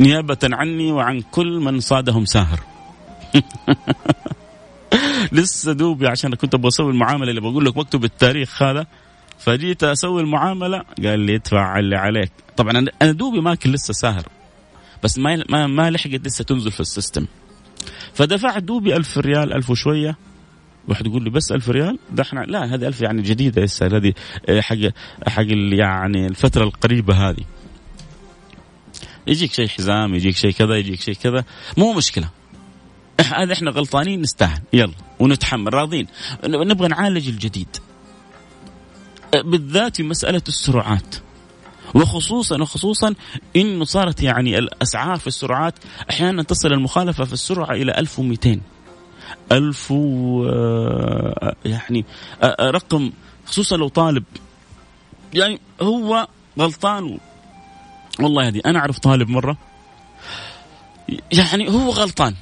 نيابة 0.01 0.37
عني 0.43 0.91
وعن 0.91 1.21
كل 1.21 1.59
من 1.59 1.79
صادهم 1.79 2.25
ساهر. 2.25 2.59
لسه 5.31 5.73
دوبي 5.73 6.07
عشان 6.07 6.35
كنت 6.35 6.53
أبغى 6.53 6.67
أسوي 6.67 6.91
المعاملة 6.91 7.29
اللي 7.29 7.41
بقول 7.41 7.65
لك 7.65 7.77
واكتب 7.77 8.03
التاريخ 8.03 8.63
هذا. 8.63 8.87
فجيت 9.39 9.83
أسوي 9.83 10.21
المعاملة 10.21 10.83
قال 11.03 11.19
لي 11.19 11.35
ادفع 11.35 11.79
اللي 11.79 11.95
عليك. 11.95 12.31
طبعا 12.57 12.85
أنا 13.01 13.11
دوبي 13.11 13.41
ماكل 13.41 13.71
لسه 13.71 13.93
ساهر. 13.93 14.23
بس 15.03 15.17
ما 15.17 15.43
ما, 15.49 15.67
ما 15.67 15.91
لحقت 15.91 16.25
لسه 16.25 16.43
تنزل 16.43 16.71
في 16.71 16.79
ال 16.79 16.85
system. 16.85 17.25
فدفعت 18.13 18.63
دوبي 18.63 18.95
ألف 18.95 19.17
ريال 19.17 19.53
ألف 19.53 19.69
وشوية. 19.69 20.17
واحد 20.87 21.07
يقول 21.07 21.23
لي 21.23 21.29
بس 21.29 21.51
ألف 21.51 21.69
ريال؟ 21.69 21.99
ده 22.11 22.23
إحنا 22.23 22.39
لا 22.39 22.75
هذه 22.75 22.87
ألف 22.87 23.01
يعني 23.01 23.21
جديدة 23.21 23.61
لسه. 23.61 23.85
هذه 23.85 24.13
حق 24.59 24.77
حق 25.27 25.45
يعني 25.73 26.27
الفترة 26.27 26.63
القريبة 26.63 27.13
هذه. 27.29 27.43
يجيك 29.27 29.53
شيء 29.53 29.67
حزام 29.67 30.15
يجيك 30.15 30.35
شيء 30.35 30.51
كذا 30.51 30.75
يجيك 30.75 31.01
شيء 31.01 31.15
كذا. 31.15 31.45
مو 31.77 31.93
مشكلة. 31.93 32.29
هذا 33.35 33.53
إحنا 33.53 33.71
غلطانين 33.71 34.21
نستاهل. 34.21 34.61
يلا 34.73 34.93
ونتحمل. 35.19 35.73
راضين. 35.73 36.07
نبغى 36.43 36.87
نعالج 36.87 37.27
الجديد. 37.27 37.77
بالذات 39.33 39.95
في 39.95 40.03
مسألة 40.03 40.41
السرعات. 40.47 41.15
وخصوصا 41.95 42.61
وخصوصا 42.61 43.15
إنه 43.55 43.85
صارت 43.85 44.23
يعني 44.23 44.57
الأسعار 44.57 45.17
في 45.17 45.27
السرعات 45.27 45.73
أحيانا 46.09 46.43
تصل 46.43 46.73
المخالفة 46.73 47.25
في 47.25 47.33
السرعة 47.33 47.71
إلى 47.71 47.91
1200 47.91 48.61
ألف 49.51 49.91
و 49.91 50.43
يعني 51.65 52.05
رقم 52.61 53.11
خصوصا 53.45 53.77
لو 53.77 53.87
طالب. 53.87 54.23
يعني 55.33 55.59
هو 55.81 56.27
غلطان 56.59 57.17
والله 58.23 58.47
هذه 58.47 58.61
أنا 58.65 58.79
أعرف 58.79 58.99
طالب 58.99 59.29
مرة. 59.29 59.57
يعني 61.31 61.69
هو 61.69 61.89
غلطان. 61.89 62.35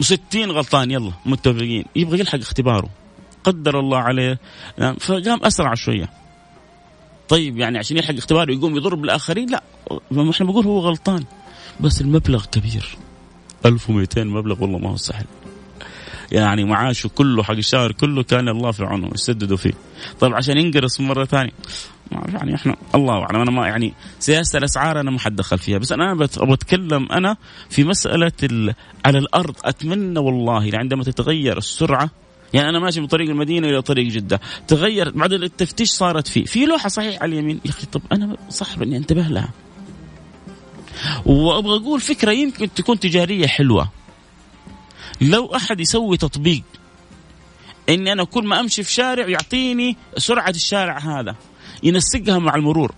وستين 0.00 0.50
غلطان 0.50 0.90
يلا 0.90 1.12
متفقين. 1.26 1.84
يبغى 1.96 2.20
يلحق 2.20 2.38
اختباره. 2.38 2.88
قدر 3.44 3.80
الله 3.80 3.98
عليه. 3.98 4.38
نعم، 4.78 4.94
فقام 4.94 5.44
أسرع 5.44 5.74
شوية. 5.74 6.10
طيب 7.28 7.58
يعني 7.58 7.78
عشان 7.78 7.96
يلحق 7.96 8.14
اختباره 8.14 8.52
يقوم 8.52 8.76
يضرب 8.76 9.04
الاخرين 9.04 9.50
لا. 9.50 9.62
إحنا 10.30 10.46
بنقول 10.46 10.64
هو 10.66 10.78
غلطان. 10.78 11.24
بس 11.80 12.00
المبلغ 12.00 12.44
كبير. 12.44 12.96
1200 13.66 14.24
مبلغ 14.24 14.62
والله 14.62 14.78
ما 14.78 14.90
هو 14.90 14.96
سهل. 14.96 15.26
يعني 16.32 16.64
معاشه 16.64 17.08
كله 17.08 17.42
حق 17.42 17.54
الشهر 17.54 17.92
كله 17.92 18.22
كان 18.22 18.48
الله 18.48 18.70
في 18.70 18.84
عونه 18.84 19.10
يسددوا 19.14 19.56
فيه. 19.56 19.72
طيب 20.20 20.34
عشان 20.34 20.58
ينقرص 20.58 21.00
مرة 21.00 21.24
ثانية. 21.24 21.52
يعني 22.34 22.54
إحنا 22.54 22.76
الله 22.94 23.14
أعلم. 23.14 23.40
أنا 23.40 23.50
ما 23.50 23.66
يعني 23.66 23.94
سياسة 24.18 24.58
الأسعار 24.58 25.00
أنا 25.00 25.10
ما 25.10 25.18
حدخل 25.18 25.58
فيها. 25.58 25.78
بس 25.78 25.92
أنا 25.92 26.14
بتكلم 26.42 27.12
أنا 27.12 27.36
في 27.70 27.84
مسألة 27.84 28.32
على 29.04 29.18
الأرض. 29.18 29.54
أتمنى 29.64 30.18
والله 30.18 30.70
عندما 30.74 31.04
تتغير 31.04 31.58
السرعة 31.58 32.10
يعني 32.54 32.68
أنا 32.68 32.78
ماشي 32.78 33.00
من 33.00 33.06
طريق 33.06 33.30
المدينة 33.30 33.68
إلى 33.68 33.82
طريق 33.82 34.06
جدة. 34.06 34.40
تغير 34.68 35.10
بعد 35.10 35.32
التفتيش 35.32 35.90
صارت 35.90 36.28
فيه 36.28 36.44
في 36.44 36.66
لوحة 36.66 36.88
صحيح 36.88 37.22
على 37.22 37.32
اليمين. 37.32 37.60
يا 37.64 37.70
أخي 37.70 37.86
طب 37.86 38.02
أنا 38.12 38.36
صح 38.50 38.78
إني 38.82 38.96
أنتبه 38.96 39.22
لها. 39.22 39.50
وأبغى 41.26 41.76
أقول 41.76 42.00
فكرة 42.00 42.32
يمكن 42.32 42.74
تكون 42.74 42.98
تجارية 43.00 43.46
حلوة. 43.46 43.88
لو 45.20 45.46
أحد 45.46 45.80
يسوي 45.80 46.16
تطبيق 46.16 46.62
إني 47.88 48.12
أنا 48.12 48.24
كل 48.24 48.46
ما 48.46 48.60
أمشي 48.60 48.82
في 48.82 48.92
شارع 48.92 49.28
يعطيني 49.28 49.96
سرعة 50.16 50.50
الشارع 50.50 50.98
هذا. 50.98 51.36
ينسقها 51.82 52.38
مع 52.38 52.54
المرور. 52.54 52.94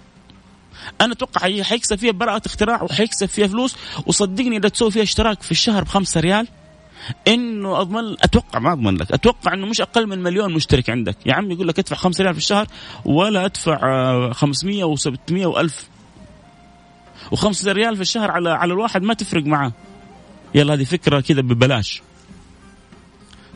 أنا 1.00 1.12
أتوقع 1.12 1.40
حيكسب 1.62 1.96
فيها 1.96 2.12
براءة 2.12 2.42
اختراع 2.46 2.82
وحيكسب 2.82 3.26
فيها 3.26 3.46
فلوس 3.46 3.76
وصدقني 4.06 4.56
إذا 4.56 4.68
تسوي 4.68 4.90
فيها 4.90 5.02
اشتراك 5.02 5.42
في 5.42 5.50
الشهر 5.50 5.84
بخمسة 5.84 6.20
ريال 6.20 6.48
إنه 7.28 7.80
أضمن 7.80 8.16
أتوقع 8.22 8.58
ما 8.58 8.72
أضمن 8.72 8.96
لك 8.96 9.12
أتوقع 9.12 9.54
إنه 9.54 9.66
مش 9.66 9.80
أقل 9.80 10.06
من 10.06 10.22
مليون 10.22 10.52
مشترك 10.52 10.90
عندك. 10.90 11.16
يا 11.26 11.34
عم 11.34 11.50
يقول 11.50 11.68
لك 11.68 11.78
ادفع 11.78 11.96
5 11.96 12.24
ريال 12.24 12.34
في 12.34 12.40
الشهر 12.40 12.66
ولا 13.04 13.44
أدفع 13.44 14.32
500 14.32 14.94
و700 14.94 15.08
و1000 15.30 15.72
و5 17.36 17.66
ريال 17.66 17.96
في 17.96 18.02
الشهر 18.02 18.30
على 18.30 18.50
على 18.50 18.72
الواحد 18.72 19.02
ما 19.02 19.14
تفرق 19.14 19.46
معاه. 19.46 19.72
يلا 20.54 20.74
هذه 20.74 20.84
فكرة 20.84 21.20
كذا 21.20 21.40
ببلاش. 21.40 22.02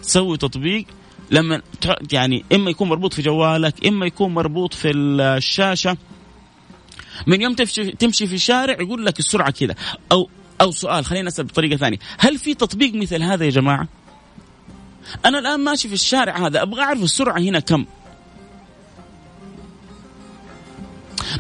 سوي 0.03 0.37
تطبيق 0.37 0.87
لما 1.31 1.63
يعني 2.13 2.45
إما 2.53 2.71
يكون 2.71 2.89
مربوط 2.89 3.15
في 3.15 3.23
جوالك 3.23 3.87
إما 3.87 4.07
يكون 4.07 4.35
مربوط 4.35 4.75
في 4.75 4.91
الشاشة. 4.91 5.97
من 7.27 7.43
يوم 7.43 7.55
تمشي 7.99 8.27
في 8.27 8.35
الشارع 8.35 8.77
يقول 8.81 9.07
لك 9.07 9.19
السرعة 9.19 9.51
كذا. 9.51 9.75
أو 10.13 10.29
أو 10.61 10.71
سؤال 10.71 11.05
خلينا 11.05 11.27
نسال 11.27 11.45
بطريقة 11.45 11.77
ثانية. 11.77 11.99
هل 12.19 12.39
في 12.39 12.55
تطبيق 12.55 12.95
مثل 12.95 13.23
هذا 13.23 13.45
يا 13.45 13.51
جماعة؟ 13.51 13.89
أنا 15.25 15.39
الآن 15.39 15.61
ماشي 15.61 15.89
في 15.89 15.95
الشارع 15.95 16.47
هذا 16.47 16.63
أبغى 16.63 16.83
أعرف 16.83 17.03
السرعة 17.03 17.39
هنا 17.39 17.61
كم. 17.61 17.85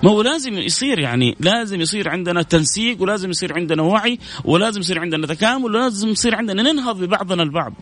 ما 0.03 0.11
هو 0.11 0.23
لازم 0.23 0.59
يصير 0.59 0.99
يعني 0.99 1.37
لازم 1.41 1.81
يصير 1.81 2.09
عندنا 2.09 2.43
تنسيق 2.43 3.03
ولازم 3.03 3.31
يصير 3.31 3.55
عندنا 3.55 3.83
وعي 3.83 4.19
ولازم 4.45 4.81
يصير 4.81 4.99
عندنا 4.99 5.27
تكامل 5.27 5.65
ولازم 5.65 6.09
يصير 6.09 6.35
عندنا 6.35 6.63
ننهض 6.63 7.01
ببعضنا 7.01 7.43
البعض. 7.43 7.73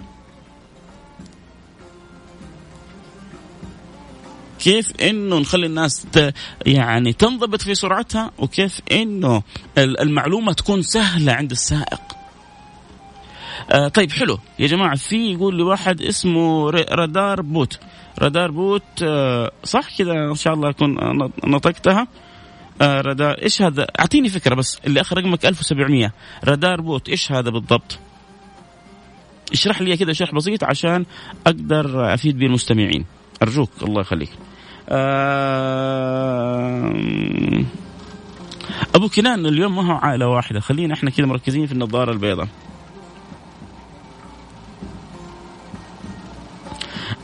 كيف 4.66 4.92
إنه 5.02 5.38
نخلي 5.38 5.66
الناس 5.66 6.06
يعني 6.66 7.12
تنضبط 7.12 7.62
في 7.62 7.74
سرعتها 7.74 8.30
وكيف 8.38 8.80
إنه 8.92 9.42
المعلومة 9.78 10.52
تكون 10.52 10.82
سهلة 10.82 11.32
عند 11.32 11.50
السائق. 11.50 12.00
آه 13.70 13.88
طيب 13.88 14.12
حلو. 14.12 14.38
يا 14.58 14.66
جماعة 14.66 14.96
في 14.96 15.32
يقول 15.32 15.56
لي 15.56 15.62
واحد 15.62 16.02
اسمه 16.02 16.70
Radarbot. 16.70 17.78
Radarbot 18.18 18.82
آه 19.02 19.50
صح 19.64 19.98
كذا 19.98 20.12
إن 20.12 20.34
شاء 20.34 20.54
الله 20.54 20.70
أكون 20.70 20.96
نطقتها. 21.44 22.08
آه 22.82 23.00
رادار 23.00 23.42
إيش 23.42 23.62
هذا؟ 23.62 23.86
أعطيني 24.00 24.28
فكرة 24.28 24.54
بس 24.54 24.78
اللي 24.86 25.00
آخر 25.00 25.18
رقمك 25.18 25.46
1700 25.46 26.12
Radarbot 26.44 27.08
إيش 27.08 27.32
هذا 27.32 27.50
بالضبط؟ 27.50 27.98
اشرح 29.52 29.82
لي 29.82 29.96
كذا 29.96 30.12
شرح 30.12 30.34
بسيط 30.34 30.64
عشان 30.64 31.04
أقدر 31.46 32.14
أفيد 32.14 32.38
به 32.38 32.46
المستمعين. 32.46 33.04
أرجوك 33.42 33.70
الله 33.82 34.00
يخليك. 34.00 34.30
أبو 38.94 39.08
كنان 39.14 39.46
اليوم 39.46 39.76
ما 39.76 39.92
هو 39.92 39.96
عائلة 39.96 40.28
واحدة. 40.28 40.60
خلينا 40.60 40.94
إحنا 40.94 41.10
كذا 41.10 41.26
مركزين 41.26 41.66
في 41.66 41.72
النظارة 41.72 42.12
البيضاء. 42.12 42.48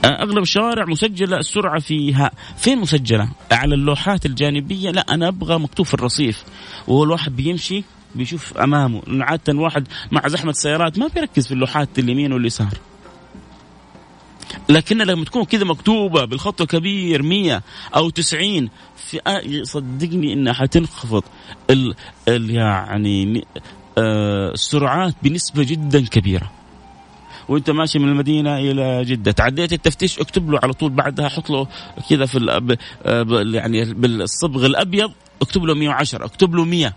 أغلب 0.04 0.42
الشوارع 0.42 0.84
مسجلة 0.84 1.36
السرعة 1.36 1.80
فيها. 1.80 2.30
فين 2.56 2.78
مسجلة؟ 2.78 3.28
على 3.52 3.74
اللوحات 3.74 4.26
الجانبية. 4.26 4.90
لا 4.90 5.00
أنا 5.00 5.28
أبغى 5.28 5.58
مكتوب 5.58 5.86
في 5.86 5.94
الرصيف. 5.94 6.44
وهو 6.88 7.04
الواحد 7.04 7.36
بيمشي 7.36 7.84
بيشوف 8.14 8.58
أمامه. 8.58 9.02
عادة 9.08 9.58
واحد 9.58 9.88
مع 10.12 10.28
زحمة 10.28 10.50
السيارات 10.50 10.98
ما 10.98 11.06
بيركز 11.06 11.46
في 11.46 11.54
اللوحات 11.54 11.98
اليمين 11.98 12.32
واليسار. 12.32 12.78
لكن 14.68 14.98
لما 14.98 15.24
تكون 15.24 15.44
كذا 15.44 15.64
مكتوبة 15.64 16.24
بالخط 16.24 16.60
الكبير 16.60 17.22
100 17.22 17.62
أو 17.96 18.10
90 18.10 18.68
في 18.96 19.20
آه، 19.26 19.62
صدقني 19.62 20.32
إنها 20.32 20.52
حتنخفض 20.52 21.22
ال 21.70 21.94
ال 22.28 22.50
يعني 22.50 23.44
آه 23.98 24.50
السرعات 24.50 25.14
بنسبة 25.22 25.62
جدا 25.62 26.06
كبيرة. 26.06 26.50
وأنت 27.48 27.70
ماشي 27.70 27.98
من 27.98 28.08
المدينة 28.08 28.58
إلى 28.58 29.04
جدة. 29.04 29.32
تعديت 29.32 29.72
التفتيش 29.72 30.18
اكتب 30.18 30.50
له 30.50 30.60
على 30.62 30.72
طول 30.72 30.90
بعدها 30.90 31.28
حط 31.28 31.50
له 31.50 31.66
كذا 32.10 32.26
في 32.26 32.38
الأب 32.38 32.78
آه، 33.02 33.26
يعني 33.52 33.94
بالصبغ 33.94 34.66
الأبيض 34.66 35.12
اكتب 35.42 35.64
له 35.64 35.74
110 35.74 36.24
اكتب 36.24 36.54
له 36.54 36.64
100 36.64 36.94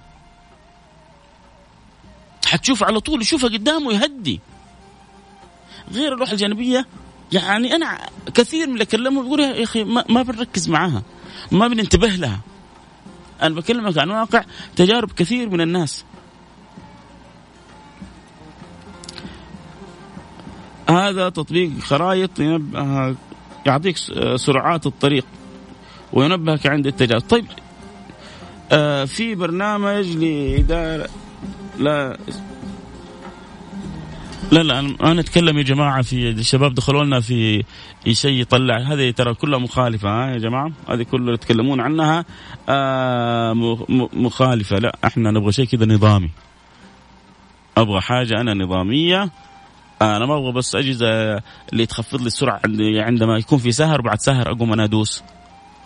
حتشوف 2.45 2.83
على 2.83 2.99
طول 2.99 3.21
يشوفها 3.21 3.49
قدامه 3.49 3.93
يهدي 3.93 4.39
غير 5.91 6.13
اللوحه 6.13 6.31
الجانبية 6.31 6.85
يعني 7.31 7.75
أنا 7.75 7.99
كثير 8.33 8.67
من 8.67 8.73
اللي 8.73 8.83
اكلمهم 8.83 9.25
يقول 9.25 9.39
يا 9.39 9.63
أخي 9.63 9.83
ما, 9.83 10.21
بنركز 10.21 10.69
معاها 10.69 11.03
ما 11.51 11.67
بننتبه 11.67 12.07
لها. 12.07 12.39
أنا 13.41 13.55
بكلمك 13.55 13.97
عن 13.97 14.09
واقع 14.09 14.43
تجارب 14.75 15.11
كثير 15.11 15.49
من 15.49 15.61
الناس. 15.61 16.05
هذا 20.89 21.29
تطبيق 21.29 21.79
خرائط 21.79 22.39
ينبه 22.39 23.15
يعطيك 23.65 23.97
سرعات 24.35 24.85
الطريق 24.85 25.25
وينبهك 26.13 26.67
عند 26.67 26.88
التجاوز 26.88 27.23
طيب 27.23 27.45
آه 28.71 29.05
في 29.05 29.35
برنامج 29.35 30.17
لإدارة 30.17 31.09
لا 31.79 32.17
لا 34.51 34.63
لا 34.63 34.79
أنا 34.79 35.21
أتكلم 35.21 35.58
يا 35.58 35.63
جماعة 35.63 36.01
في 36.01 36.29
الشباب 36.29 36.73
دخلوا 36.73 37.03
لنا 37.03 37.19
في 37.19 37.63
شيء 38.12 38.41
يطلع. 38.41 38.77
هذه 38.77 39.12
ترى 39.12 39.34
كلها 39.34 39.60
مخالفة 39.60 40.10
ها 40.10 40.31
يا 40.31 40.38
جماعة؟ 40.38 40.71
هذه 40.89 41.03
كلها 41.03 41.34
يتكلمون 41.34 41.79
عنها 41.79 42.25
آه 42.69 43.53
مخالفة. 44.13 44.77
لا 44.77 44.97
إحنا 45.05 45.31
نبغى 45.31 45.51
شيء 45.51 45.65
كذا 45.65 45.86
نظامي. 45.86 46.29
أبغى 47.77 48.01
حاجة 48.01 48.41
أنا 48.41 48.53
نظامية. 48.53 49.29
أنا 50.01 50.25
ما 50.25 50.38
أبغى 50.38 50.51
بس 50.51 50.75
أجهزة 50.75 51.08
اللي 51.73 51.86
تخفض 51.86 52.21
لي 52.21 52.27
السرعة 52.27 52.62
عندما 52.97 53.38
يكون 53.38 53.60
في 53.60 53.71
سهر 53.71 54.01
بعد 54.01 54.19
سهر 54.19 54.51
أقوم 54.51 54.73
أنا 54.73 54.84
أدوس. 54.84 55.23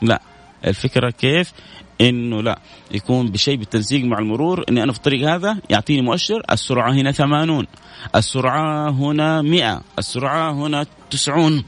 لا. 0.01 0.21
الفكرة 0.65 1.09
كيف؟ 1.09 1.53
إنه 2.01 2.41
لا 2.41 2.59
يكون 2.91 3.31
بشيء 3.31 3.55
بالتنسيق 3.55 4.05
مع 4.05 4.19
المرور 4.19 4.63
إني 4.69 4.83
أنا 4.83 4.91
في 4.91 4.97
الطريق 4.97 5.29
هذا 5.29 5.57
يعطيني 5.69 6.01
مؤشر 6.01 6.43
السرعة 6.51 6.91
هنا 6.91 7.11
80 7.11 7.65
السرعة 8.15 8.89
هنا 8.89 9.41
100 9.41 9.81
السرعة 9.99 10.51
هنا 10.51 10.85
90 11.11 11.63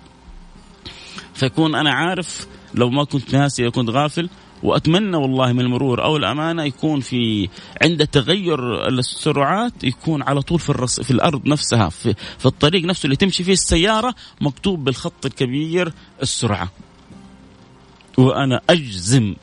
فيكون 1.34 1.75
أنا 1.75 1.93
عارف 1.93 2.47
لو 2.73 2.89
ما 2.89 3.04
كنت 3.04 3.36
ناسي 3.36 3.69
كنت 3.69 3.89
غافل 3.89 4.30
وأتمنى 4.63 5.17
والله 5.17 5.54
من 5.54 5.60
المرور 5.60 6.04
أو 6.04 6.17
الأمانة 6.17 6.63
يكون 6.63 6.99
في 6.99 7.49
عند 7.84 8.08
تغير 8.08 8.88
السرعات 8.88 9.84
يكون 9.84 10.21
على 10.21 10.41
طول 10.41 10.60
في 10.60 10.69
الرص 10.69 11.01
في 11.01 11.12
الأرض 11.12 11.47
نفسها 11.47 11.89
في, 11.89 12.13
في 12.39 12.45
الطريق 12.45 12.86
نفسه 12.86 13.06
اللي 13.06 13.15
تمشي 13.15 13.43
فيه 13.43 13.54
السيارة 13.54 14.15
مكتوب 14.41 14.84
بالخط 14.84 15.25
الكبير 15.25 15.93
السرعة. 16.21 16.71
وأنا 18.17 18.62
أجزم 18.69 19.36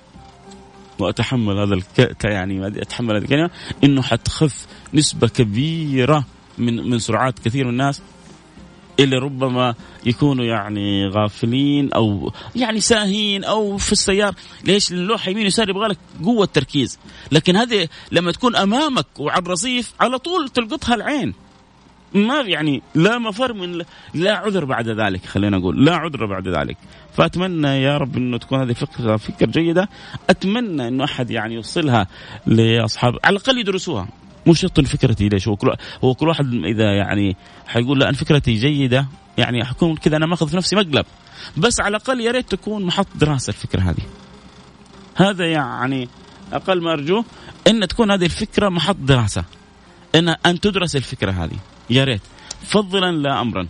وأتحمل 0.99 1.59
هذا 1.59 1.75
الك... 1.75 2.25
يعني 2.25 2.67
أتحمل 2.67 3.15
هذه 3.15 3.23
الكلمة 3.23 3.51
إنه 3.85 4.03
حتخف 4.03 4.67
نسبة 4.95 5.29
كبيرة 5.29 6.25
من 6.59 6.91
من 6.91 6.99
سرعات 6.99 7.39
كثير 7.39 7.65
من 7.65 7.71
الناس 7.71 8.03
اللي 9.01 9.17
ربما 9.17 9.75
يكونوا 10.07 10.45
يعني 10.45 11.09
غافلين 11.09 11.93
أو 11.93 12.33
يعني 12.57 12.81
ساهين 12.81 13.45
أو 13.45 13.77
في 13.77 13.93
السيارة. 13.93 14.35
ليش؟ 14.65 14.93
اللوحة 14.93 15.31
يمين 15.31 15.47
يسار 15.47 15.69
يبغى 15.69 15.89
لك 15.89 15.99
قوة 16.25 16.47
تركيز 16.47 16.99
لكن 17.33 17.57
هذه 17.57 17.89
لما 18.13 18.33
تكون 18.33 18.57
أمامك 18.57 19.07
وعلى 19.19 19.43
الرصيف 19.43 19.95
على 20.01 20.19
طول 20.19 20.49
تلقطها 20.49 20.95
العين. 20.95 21.35
ما 22.15 22.41
يعني 22.41 22.83
لا 22.95 23.19
مفر 23.19 23.53
من 23.53 23.85
لا 24.15 24.37
عذر 24.37 24.65
بعد 24.65 24.89
ذلك 24.89 25.27
خلينا 25.27 25.59
نقول 25.59 25.85
لا 25.85 25.97
عذر 25.97 26.27
بعد 26.27 26.49
ذلك. 26.49 26.77
فأتمنى 27.13 27.83
يا 27.83 27.99
رب 27.99 28.17
إنه 28.17 28.39
تكون 28.39 28.61
هذه 28.61 28.73
فكره 28.73 29.17
فكرة 29.17 29.47
جيدة. 29.47 29.89
أتمنى 30.31 30.89
إنه 30.89 31.05
أحد 31.05 31.31
يعني 31.31 31.55
يوصلها 31.55 32.07
لاصحاب 32.47 33.15
على 33.25 33.37
الأقل 33.37 33.59
يدرسوها. 33.59 34.09
مو 34.47 34.55
شرط 34.55 34.81
فكرتي 34.81 35.29
ليش 35.29 35.49
هو 35.49 35.57
كل 35.57 35.75
هو 36.05 36.15
كل 36.15 36.29
واحد 36.29 36.53
إذا 36.65 36.93
يعني 36.97 37.37
حيقول 37.67 38.01
لا 38.01 38.09
أن 38.09 38.15
فكرتي 38.15 38.55
جيدة 38.55 39.07
يعني 39.39 39.65
حكون 39.65 39.97
كذا 39.97 40.17
أنا 40.17 40.27
ماخذ 40.27 40.49
في 40.49 40.57
نفسي 40.57 40.77
مقلب. 40.77 41.07
بس 41.57 41.81
على 41.81 41.97
الأقل 41.97 42.21
يا 42.21 42.31
ريت 42.31 42.51
تكون 42.51 42.85
محط 42.85 43.07
دراسة 43.15 43.51
الفكرة 43.51 43.81
هذه. 43.81 44.03
هذا 45.15 45.47
يعني 45.47 46.09
أقل 46.53 46.83
ما 46.83 46.93
أرجوه 46.93 47.25
إن 47.67 47.89
تكون 47.89 48.11
هذه 48.11 48.25
الفكرة 48.25 48.69
محط 48.69 48.97
دراسة. 48.97 49.45
ان 50.15 50.29
أن 50.29 50.61
تدرس 50.61 50.97
الفكرة 50.97 51.31
هذه. 51.31 51.59
يا 51.91 52.05
ريت. 52.05 52.23
فضلا 52.63 53.13
لا 53.13 53.41
امرا. 53.41 53.67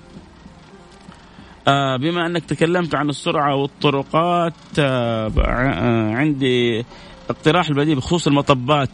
آه 1.68 1.96
بما 1.96 2.26
أنك 2.26 2.44
تكلمت 2.44 2.94
عن 2.94 3.08
السرعة 3.08 3.54
والطرقات 3.54 4.54
آه 4.78 5.32
آه 5.38 6.14
عندي 6.14 6.84
اقتراح 7.30 7.68
البديل 7.68 7.96
بخصوص 7.96 8.26
المطبات 8.26 8.90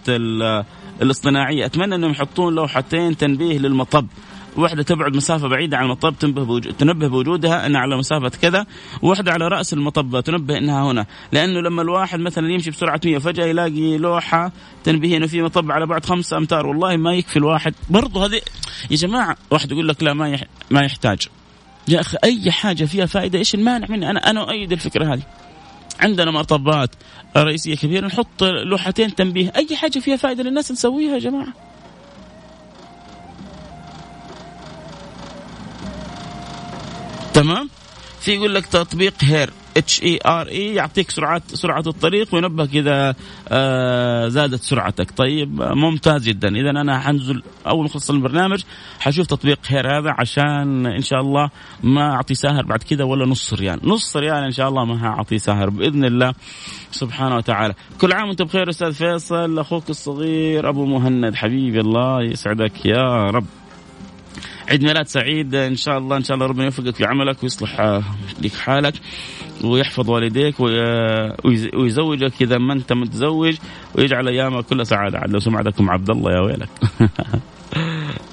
الاصطناعية. 1.02 1.66
أتمنى 1.66 1.94
أنهم 1.94 2.10
يحطون 2.10 2.54
لوحتين 2.54 3.16
تنبيه 3.16 3.58
للمطب. 3.58 4.06
واحدة 4.56 4.82
تبعد 4.82 5.16
مسافة 5.16 5.48
بعيدة 5.48 5.76
عن 5.76 5.84
المطب 5.84 6.14
تنبه 6.20 6.44
بوجود 6.44 6.72
تنبه 6.72 7.08
بوجودها 7.08 7.66
إنها 7.66 7.80
على 7.80 7.96
مسافة 7.96 8.28
كذا، 8.28 8.66
وواحدة 9.02 9.32
على 9.32 9.48
رأس 9.48 9.72
المطب 9.72 10.20
تنبه 10.20 10.58
إنها 10.58 10.90
هنا، 10.90 11.06
لأنه 11.32 11.60
لما 11.60 11.82
الواحد 11.82 12.20
مثلا 12.20 12.52
يمشي 12.52 12.70
بسرعة 12.70 13.00
100 13.04 13.18
فجأة 13.18 13.46
يلاقي 13.46 13.98
لوحة 13.98 14.52
تنبيه 14.84 15.16
إنه 15.16 15.26
في 15.26 15.42
مطب 15.42 15.70
على 15.70 15.86
بعد 15.86 16.04
خمسة 16.04 16.36
أمتار، 16.36 16.66
والله 16.66 16.96
ما 16.96 17.14
يكفي 17.14 17.36
الواحد، 17.36 17.74
برضه 17.90 18.26
هذه 18.26 18.40
يا 18.90 18.96
جماعة 18.96 19.36
واحد 19.50 19.72
يقول 19.72 19.88
لك 19.88 20.02
لا 20.02 20.12
ما 20.14 20.28
يح... 20.28 20.44
ما 20.70 20.80
يحتاج. 20.80 21.28
يا 21.88 22.00
أخي 22.00 22.18
أي 22.24 22.50
حاجة 22.50 22.84
فيها 22.84 23.06
فائدة 23.06 23.38
إيش 23.38 23.54
المانع 23.54 23.86
مني؟ 23.90 24.10
أنا 24.10 24.30
أنا 24.30 24.40
أؤيد 24.40 24.72
الفكرة 24.72 25.14
هذه. 25.14 25.22
عندنا 26.00 26.30
مطبات 26.30 26.90
رئيسية 27.36 27.76
كبيرة 27.76 28.06
نحط 28.06 28.42
لوحتين 28.42 29.14
تنبيه 29.14 29.52
أي 29.56 29.76
حاجة 29.76 29.98
فيها 29.98 30.16
فائدة 30.16 30.42
للناس 30.42 30.72
نسويها 30.72 31.14
يا 31.14 31.18
جماعة 31.18 31.52
تمام؟ 37.34 37.68
في 38.20 38.32
يقول 38.32 38.54
لك 38.54 38.66
تطبيق 38.66 39.14
هير 39.20 39.50
اتش 39.76 40.02
اي 40.02 40.18
ار 40.26 40.48
اي 40.48 40.74
يعطيك 40.74 41.10
سرعه 41.10 41.42
سرعة 41.46 41.82
الطريق 41.86 42.34
وينبهك 42.34 42.74
إذا 42.74 43.14
آه 43.48 44.28
زادت 44.28 44.62
سرعتك. 44.62 45.10
طيب 45.16 45.62
ممتاز 45.62 46.28
جدا. 46.28 46.48
اذا 46.48 46.70
أنا 46.70 47.00
حنزل 47.00 47.42
أول 47.66 47.80
ما 47.80 47.86
أخلص 47.86 48.10
البرنامج 48.10 48.62
حشوف 49.00 49.26
تطبيق 49.26 49.58
HERE 49.66 49.98
هذا 49.98 50.14
عشان 50.18 50.86
إن 50.86 51.02
شاء 51.02 51.20
الله 51.20 51.50
ما 51.82 52.14
أعطي 52.14 52.34
ساهر 52.34 52.62
بعد 52.66 52.82
كذا 52.82 53.04
ولا 53.04 53.26
نص 53.26 53.54
ريال 53.54 53.80
نص 53.84 54.16
ريال 54.16 54.44
إن 54.44 54.52
شاء 54.52 54.68
الله 54.68 54.84
ما 54.84 55.06
اعطي 55.06 55.38
ساهر 55.38 55.70
بإذن 55.70 56.04
الله 56.04 56.34
سبحانه 56.90 57.36
وتعالى. 57.36 57.74
كل 58.00 58.12
عام 58.12 58.28
وأنت 58.28 58.42
بخير 58.42 58.70
أستاذ 58.70 58.92
فيصل 58.92 59.58
أخوك 59.58 59.90
الصغير 59.90 60.68
أبو 60.68 60.86
مهند 60.86 61.34
حبيبي 61.34 61.80
الله 61.80 62.22
يسعدك 62.22 62.86
يا 62.86 63.30
رب. 63.30 63.46
عيد 64.68 64.84
ميلاد 64.84 65.06
سعيد 65.06 65.54
إن 65.54 65.76
شاء 65.76 65.98
الله 65.98 66.16
إن 66.16 66.24
شاء 66.24 66.34
الله 66.34 66.46
ربنا 66.46 66.64
يوفقك 66.64 66.94
في 66.94 67.04
عملك 67.04 67.42
ويصلح 67.42 67.80
آه، 67.80 68.02
لك 68.42 68.52
حالك 68.52 68.94
ويحفظ 69.64 70.10
والديك 70.10 70.60
ويزوجك 71.74 72.42
إذا 72.42 72.58
ما 72.58 72.72
أنت 72.72 72.92
متزوج 72.92 73.56
ويجعل 73.94 74.28
أيامك 74.28 74.64
كلها 74.64 74.84
سعادة. 74.84 75.18
عاد 75.18 75.30
لو 75.30 75.38
سمعتكم 75.38 75.90
عبد 75.90 76.10
الله 76.10 76.32
يا 76.32 76.40
ويلك. 76.40 76.68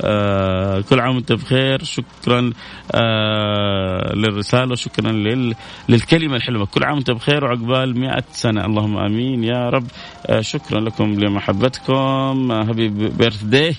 آه 0.01 0.81
كل 0.81 0.99
عام 0.99 1.15
وانت 1.15 1.31
بخير. 1.31 1.83
شكرا 1.83 2.53
آه 2.91 4.15
للرسالة 4.15 4.71
وشكرا 4.71 5.11
لل 5.11 5.55
للكلمة 5.89 6.35
الحلوة. 6.35 6.65
كل 6.65 6.83
عام 6.83 6.95
وانت 6.95 7.11
بخير 7.11 7.43
وعقبال 7.45 7.99
مئة 7.99 8.23
سنة. 8.31 8.65
اللهم 8.65 8.97
آمين. 8.97 9.43
يا 9.43 9.69
رب. 9.69 9.87
آه 10.25 10.41
شكرا 10.41 10.79
لكم 10.79 11.19
لمحبتكم. 11.19 12.51
هابي 12.51 12.89
بيرث 12.89 13.43
داي 13.43 13.75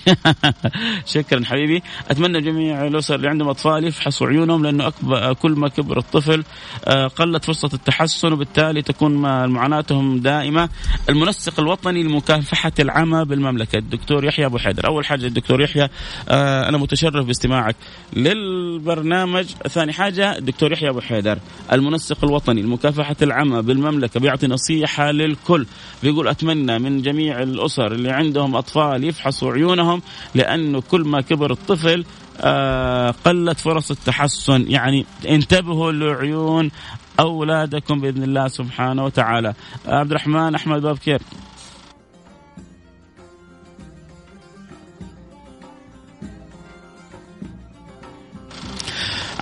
شكرا 1.07 1.45
حبيبي. 1.45 1.83
أتمنى 2.11 2.41
جميع 2.41 2.87
الأسر 2.87 3.15
اللي 3.15 3.29
عندهم 3.29 3.49
أطفال 3.49 3.85
يفحصوا 3.85 4.27
عيونهم 4.27 4.65
لأنه 4.65 4.87
أكبر 4.87 5.33
كل 5.33 5.53
ما 5.53 5.69
كبر 5.69 5.99
الطفل 5.99 6.45
قلت 7.17 7.45
فرصة 7.45 7.71
التحسن 7.75 8.33
وبالتالي 8.33 8.83
تكون 8.83 9.13
معاناتهم 9.47 10.19
دائمة. 10.19 10.69
المنسق 11.09 11.61
الوطني 11.61 12.03
لمكافحة 12.03 12.73
العمى 12.81 13.25
بالمملكة. 13.25 13.79
الدكتور 13.79 14.25
يحيى 14.25 14.47
أبو 14.47 14.59
حيدر. 14.59 14.87
أول 14.87 15.05
حاجة 15.07 15.27
الدكتور 15.27 15.61
يحيى 15.61 15.89
آه 16.29 16.69
أنا 16.69 16.79
متشرف 16.79 17.27
باستماعك 17.27 17.77
للبرنامج. 18.13 19.45
ثاني 19.69 19.93
حاجة 19.93 20.39
الدكتور 20.39 20.73
يحيى 20.73 20.89
أبو 20.89 21.01
حيدر 21.01 21.39
المنسق 21.73 22.25
الوطني 22.25 22.63
لمكافحه 22.63 23.17
العمى 23.23 23.63
بالمملكة 23.63 24.21
بيعطي 24.21 24.47
نصيحة 24.47 25.11
للكل. 25.11 25.67
بيقول 26.03 26.29
أتمنى 26.29 26.79
من 26.79 27.03
جميع 27.03 27.43
الأسر 27.43 27.93
اللي 27.93 28.11
عندهم 28.11 28.57
أطفال 28.57 29.05
يفحصوا 29.05 29.53
عيونهم 29.53 30.03
لأنه 30.35 30.81
كل 30.81 31.01
ما 31.01 31.21
كبر 31.21 31.51
الطفل 31.51 32.05
آه 32.41 33.15
قلت 33.25 33.61
فرص 33.61 33.91
التحسن. 33.91 34.71
يعني 34.71 35.07
انتبهوا 35.29 35.93
لعيون 35.93 36.71
أولادكم 37.21 38.01
بإذن 38.01 38.23
الله 38.23 38.49
سبحانه 38.49 39.05
وتعالى. 39.05 39.55
عبد 39.87 40.11
الرحمن 40.11 40.55
أحمد 40.55 40.83
بابكير 40.83 41.23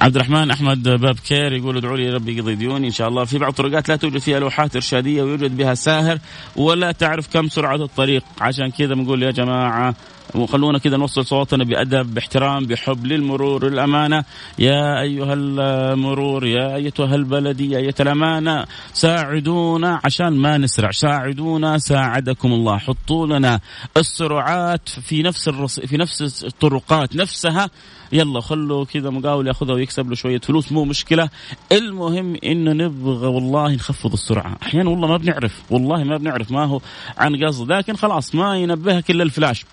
عبد 0.01 0.17
الرحمن 0.17 0.51
أحمد 0.51 0.83
باب 0.83 1.19
كير 1.19 1.53
يقول 1.53 1.77
ادعوا 1.77 1.97
لي 1.97 2.11
ربي 2.11 2.37
يقضي 2.37 2.55
ديوني. 2.55 2.87
إن 2.87 2.93
شاء 2.93 3.09
الله. 3.09 3.25
في 3.25 3.39
بعض 3.39 3.51
الطرقات 3.51 3.89
لا 3.89 3.97
توجد 3.97 4.19
فيها 4.19 4.41
لوحات 4.41 4.77
إرشادية 4.77 5.23
ويوجد 5.23 5.57
بها 5.57 5.75
ساهر 5.75 6.19
ولا 6.57 6.93
تعرف 6.93 7.29
كم 7.33 7.49
سرعة 7.49 7.77
الطريق. 7.77 8.23
عشان 8.41 8.71
كذا 8.71 8.95
بنقول 8.95 9.23
يا 9.23 9.31
جماعة 9.31 9.95
وخلونا 10.35 10.79
كذا 10.79 10.97
نوصل 10.97 11.27
صوتنا 11.27 11.65
بأدب 11.65 12.15
باحترام 12.15 12.67
بحب 12.67 13.07
للمرور 13.07 13.67
الامانه 13.67 14.25
يا 14.59 15.01
أيها 15.01 15.35
المرور 15.35 16.47
يا 16.47 16.75
أيتها 16.75 17.15
البلديه 17.15 17.77
أيتها 17.77 18.05
الأمانة 18.05 18.65
ساعدونا 18.93 20.01
عشان 20.05 20.37
ما 20.37 20.59
نسرع. 20.59 20.91
ساعدونا 20.91 21.79
ساعدكم 21.79 22.53
الله. 22.53 22.79
حطوا 22.79 23.27
لنا 23.27 23.61
السرعات 23.97 24.89
في 24.89 25.23
نفس 25.23 25.49
الرص... 25.49 25.81
في 25.81 25.97
نفس 25.97 26.45
الطرقات 26.45 27.17
نفسها. 27.17 27.71
يلا 28.13 28.41
خلوا 28.41 28.85
كذا 28.85 29.11
مقاول 29.11 29.47
ياخذها 29.47 29.75
ويكسب 29.75 30.09
له 30.09 30.15
شوية 30.15 30.41
فلوس 30.41 30.73
مو 30.73 30.85
مشكلة. 30.85 31.29
المهم 31.73 32.37
إنه 32.45 32.73
نبغى 32.73 33.27
والله 33.27 33.75
نخفض 33.75 34.13
السرعة. 34.13 34.57
أحيانا 34.63 34.91
والله 34.91 35.09
ما 35.09 35.17
بنعرف 35.17 35.63
والله 35.71 36.05
ما 36.05 36.17
بنعرف 36.17 36.51
ما 36.51 36.65
هو 36.65 36.81
عن 37.19 37.45
قصد 37.45 37.73
لكن 37.73 37.97
خلاص 37.97 38.35
ما 38.35 38.57
ينبهك 38.57 39.11
إلا 39.11 39.23
الفلاش. 39.23 39.65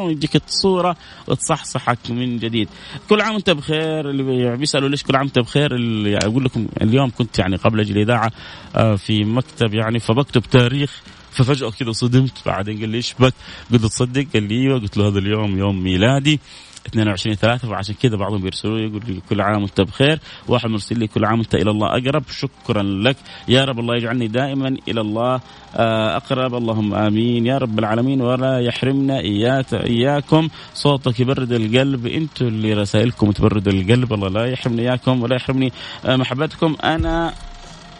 يجيك 0.00 0.36
الصورة 0.36 0.96
وتصحصحك 1.28 1.98
من 2.10 2.38
جديد. 2.38 2.68
كل 3.08 3.20
عام 3.20 3.34
وأنت 3.34 3.50
بخير 3.50 4.10
اللي 4.10 4.56
بيسألوا 4.56 4.88
ليش 4.88 5.02
كل 5.02 5.16
عام 5.16 5.24
وأنت 5.24 5.38
بخير؟ 5.38 5.74
اللي 5.74 6.18
أقول 6.18 6.44
لكم 6.44 6.66
اليوم 6.82 7.10
كنت 7.10 7.38
يعني 7.38 7.56
قبل 7.56 7.80
أجي 7.80 7.92
الإذاعة 7.92 8.32
آه، 8.76 8.96
في 8.96 9.24
مكتب 9.24 9.74
يعني 9.74 9.98
فبكتب 9.98 10.42
تاريخ 10.42 11.02
ففجأة 11.30 11.70
كذا 11.70 11.92
صدمت. 11.92 12.32
بعدين 12.46 12.78
قال 12.78 12.88
لي 12.88 12.96
إيش 12.96 13.14
بك؟ 13.18 13.34
قلت 13.72 13.82
تصدق؟ 13.82 14.26
قال 14.34 14.42
لي 14.42 14.54
أيوه 14.54 14.80
قلت 14.80 14.96
له 14.96 15.08
هذا 15.08 15.18
اليوم 15.18 15.58
يوم 15.58 15.82
ميلادي. 15.82 16.40
22 16.86 17.36
3 17.36 17.68
فعشان 17.68 17.94
كذا 18.02 18.16
بعضهم 18.16 18.40
بيرسلوا 18.40 18.78
لي 18.78 18.84
يقول 18.84 19.02
لي 19.06 19.20
كل 19.28 19.40
عام 19.40 19.62
وانت 19.62 19.80
بخير. 19.80 20.18
واحد 20.48 20.70
مرسل 20.70 20.98
لي 20.98 21.06
كل 21.06 21.24
عام 21.24 21.38
وانت 21.38 21.54
إلى 21.54 21.70
الله 21.70 21.86
أقرب 21.86 22.22
شكرا 22.30 22.82
لك. 22.82 23.16
يا 23.48 23.64
رب 23.64 23.78
الله 23.78 23.96
يجعلني 23.96 24.28
دائما 24.28 24.76
إلى 24.88 25.00
الله 25.00 25.40
آه، 25.76 26.16
أقرب. 26.16 26.54
اللهم 26.54 26.94
آمين. 26.94 27.46
يا 27.46 27.58
رب 27.58 27.78
العالمين 27.78 28.20
ولا 28.20 28.58
يحرمنا 28.60 29.20
إياك 29.20 29.74
إياكم. 29.74 30.48
صوتك 30.74 31.20
يبرد 31.20 31.52
القلب. 31.52 32.06
أنتم 32.06 32.46
اللي 32.46 32.72
رسائلكم 32.74 33.30
تبرد 33.30 33.68
القلب. 33.68 34.12
الله 34.12 34.28
لا 34.28 34.46
يحرمني 34.46 34.82
إياكم 34.82 35.22
ولا 35.22 35.36
يحرمني 35.36 35.72
آه، 36.04 36.16
محبتكم. 36.16 36.76
أنا 36.84 37.32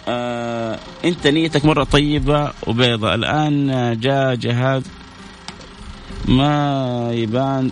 آه 0.09 0.79
أنت 1.05 1.27
نيتك 1.27 1.65
مرة 1.65 1.85
طيبة 1.85 2.53
وبيضة. 2.67 3.15
الآن 3.15 3.67
جاء 4.01 4.35
جهاد 4.35 4.83
ما 6.29 7.11
يبان. 7.13 7.71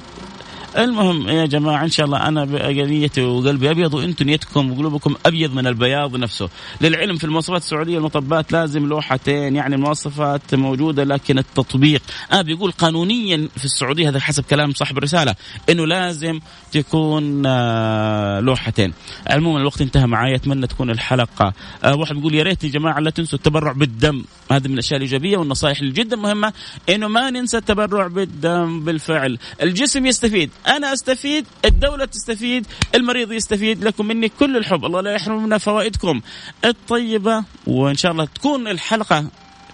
المهم 0.76 1.28
يا 1.28 1.46
جماعة 1.46 1.84
إن 1.84 1.90
شاء 1.90 2.06
الله 2.06 2.28
أنا 2.28 2.44
نيتي 2.84 3.22
وقلبي 3.22 3.70
أبيض 3.70 3.94
وأنتم 3.94 4.24
نيتكم 4.24 4.72
وقلوبكم 4.72 5.14
أبيض 5.26 5.54
من 5.54 5.66
البياض 5.66 6.16
نفسه. 6.16 6.48
للعلم 6.80 7.16
في 7.16 7.24
المواصفات 7.24 7.62
السعودية 7.62 7.98
المطبات 7.98 8.52
لازم 8.52 8.86
لوحتين 8.86 9.56
يعني 9.56 9.74
المواصفات 9.74 10.54
موجودة 10.54 11.04
لكن 11.04 11.38
التطبيق 11.38 12.02
أنا 12.32 12.38
آه 12.40 12.42
بيقول 12.42 12.70
قانونيا 12.70 13.48
في 13.56 13.64
السعودية 13.64 14.08
هذا 14.08 14.20
حسب 14.20 14.44
كلام 14.44 14.72
صاحب 14.72 14.98
الرسالة 14.98 15.34
إنه 15.70 15.86
لازم 15.86 16.40
تكون 16.72 17.42
آه 17.46 18.40
لوحتين. 18.40 18.92
عموما 19.30 19.60
الوقت 19.60 19.80
انتهى 19.80 20.06
معي 20.06 20.34
أتمنى 20.34 20.66
تكون 20.66 20.90
الحلقة 20.90 21.52
آه 21.84 21.94
واحد 21.96 22.14
بيقول 22.14 22.34
يا 22.34 22.42
ريت 22.42 22.64
يا 22.64 22.68
جماعة 22.68 23.00
لا 23.00 23.10
تنسوا 23.10 23.38
التبرع 23.38 23.72
بالدم. 23.72 24.24
هذا 24.52 24.68
من 24.68 24.74
الأشياء 24.74 24.96
الإيجابية 24.96 25.36
والنصائح 25.36 25.78
اللي 25.78 25.92
جدا 25.92 26.16
مهمة 26.16 26.52
إنه 26.88 27.08
ما 27.08 27.30
ننسى 27.30 27.56
التبرع 27.56 28.06
بالدم 28.06 28.80
بالفعل. 28.80 29.38
الجسم 29.62 30.06
يستفيد. 30.06 30.50
أنا 30.66 30.92
أستفيد 30.92 31.46
الدولة 31.64 32.04
تستفيد 32.04 32.66
المريض 32.94 33.32
يستفيد 33.32 33.84
لكم 33.84 34.06
مني 34.06 34.28
كل 34.28 34.56
الحب. 34.56 34.84
الله 34.84 35.00
لا 35.00 35.10
يحرمنا 35.10 35.58
فوائدكم 35.58 36.20
الطيبة. 36.64 37.44
وإن 37.66 37.94
شاء 37.94 38.12
الله 38.12 38.24
تكون 38.24 38.68
الحلقة 38.68 39.26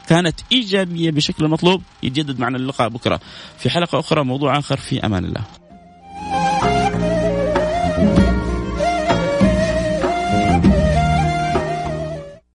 كانت 0.09 0.41
إيجابية 0.53 1.11
بشكل 1.11 1.49
مطلوب. 1.49 1.83
يتجدد 2.03 2.41
معنا 2.41 2.57
اللقاء 2.57 2.89
بكرة. 2.89 3.21
في 3.59 3.71
حلقة 3.71 4.01
أخرى 4.01 4.25
موضوع 4.25 4.59
آخر. 4.59 4.77
في 4.77 5.07
أمان 5.07 5.25
الله. 5.25 5.64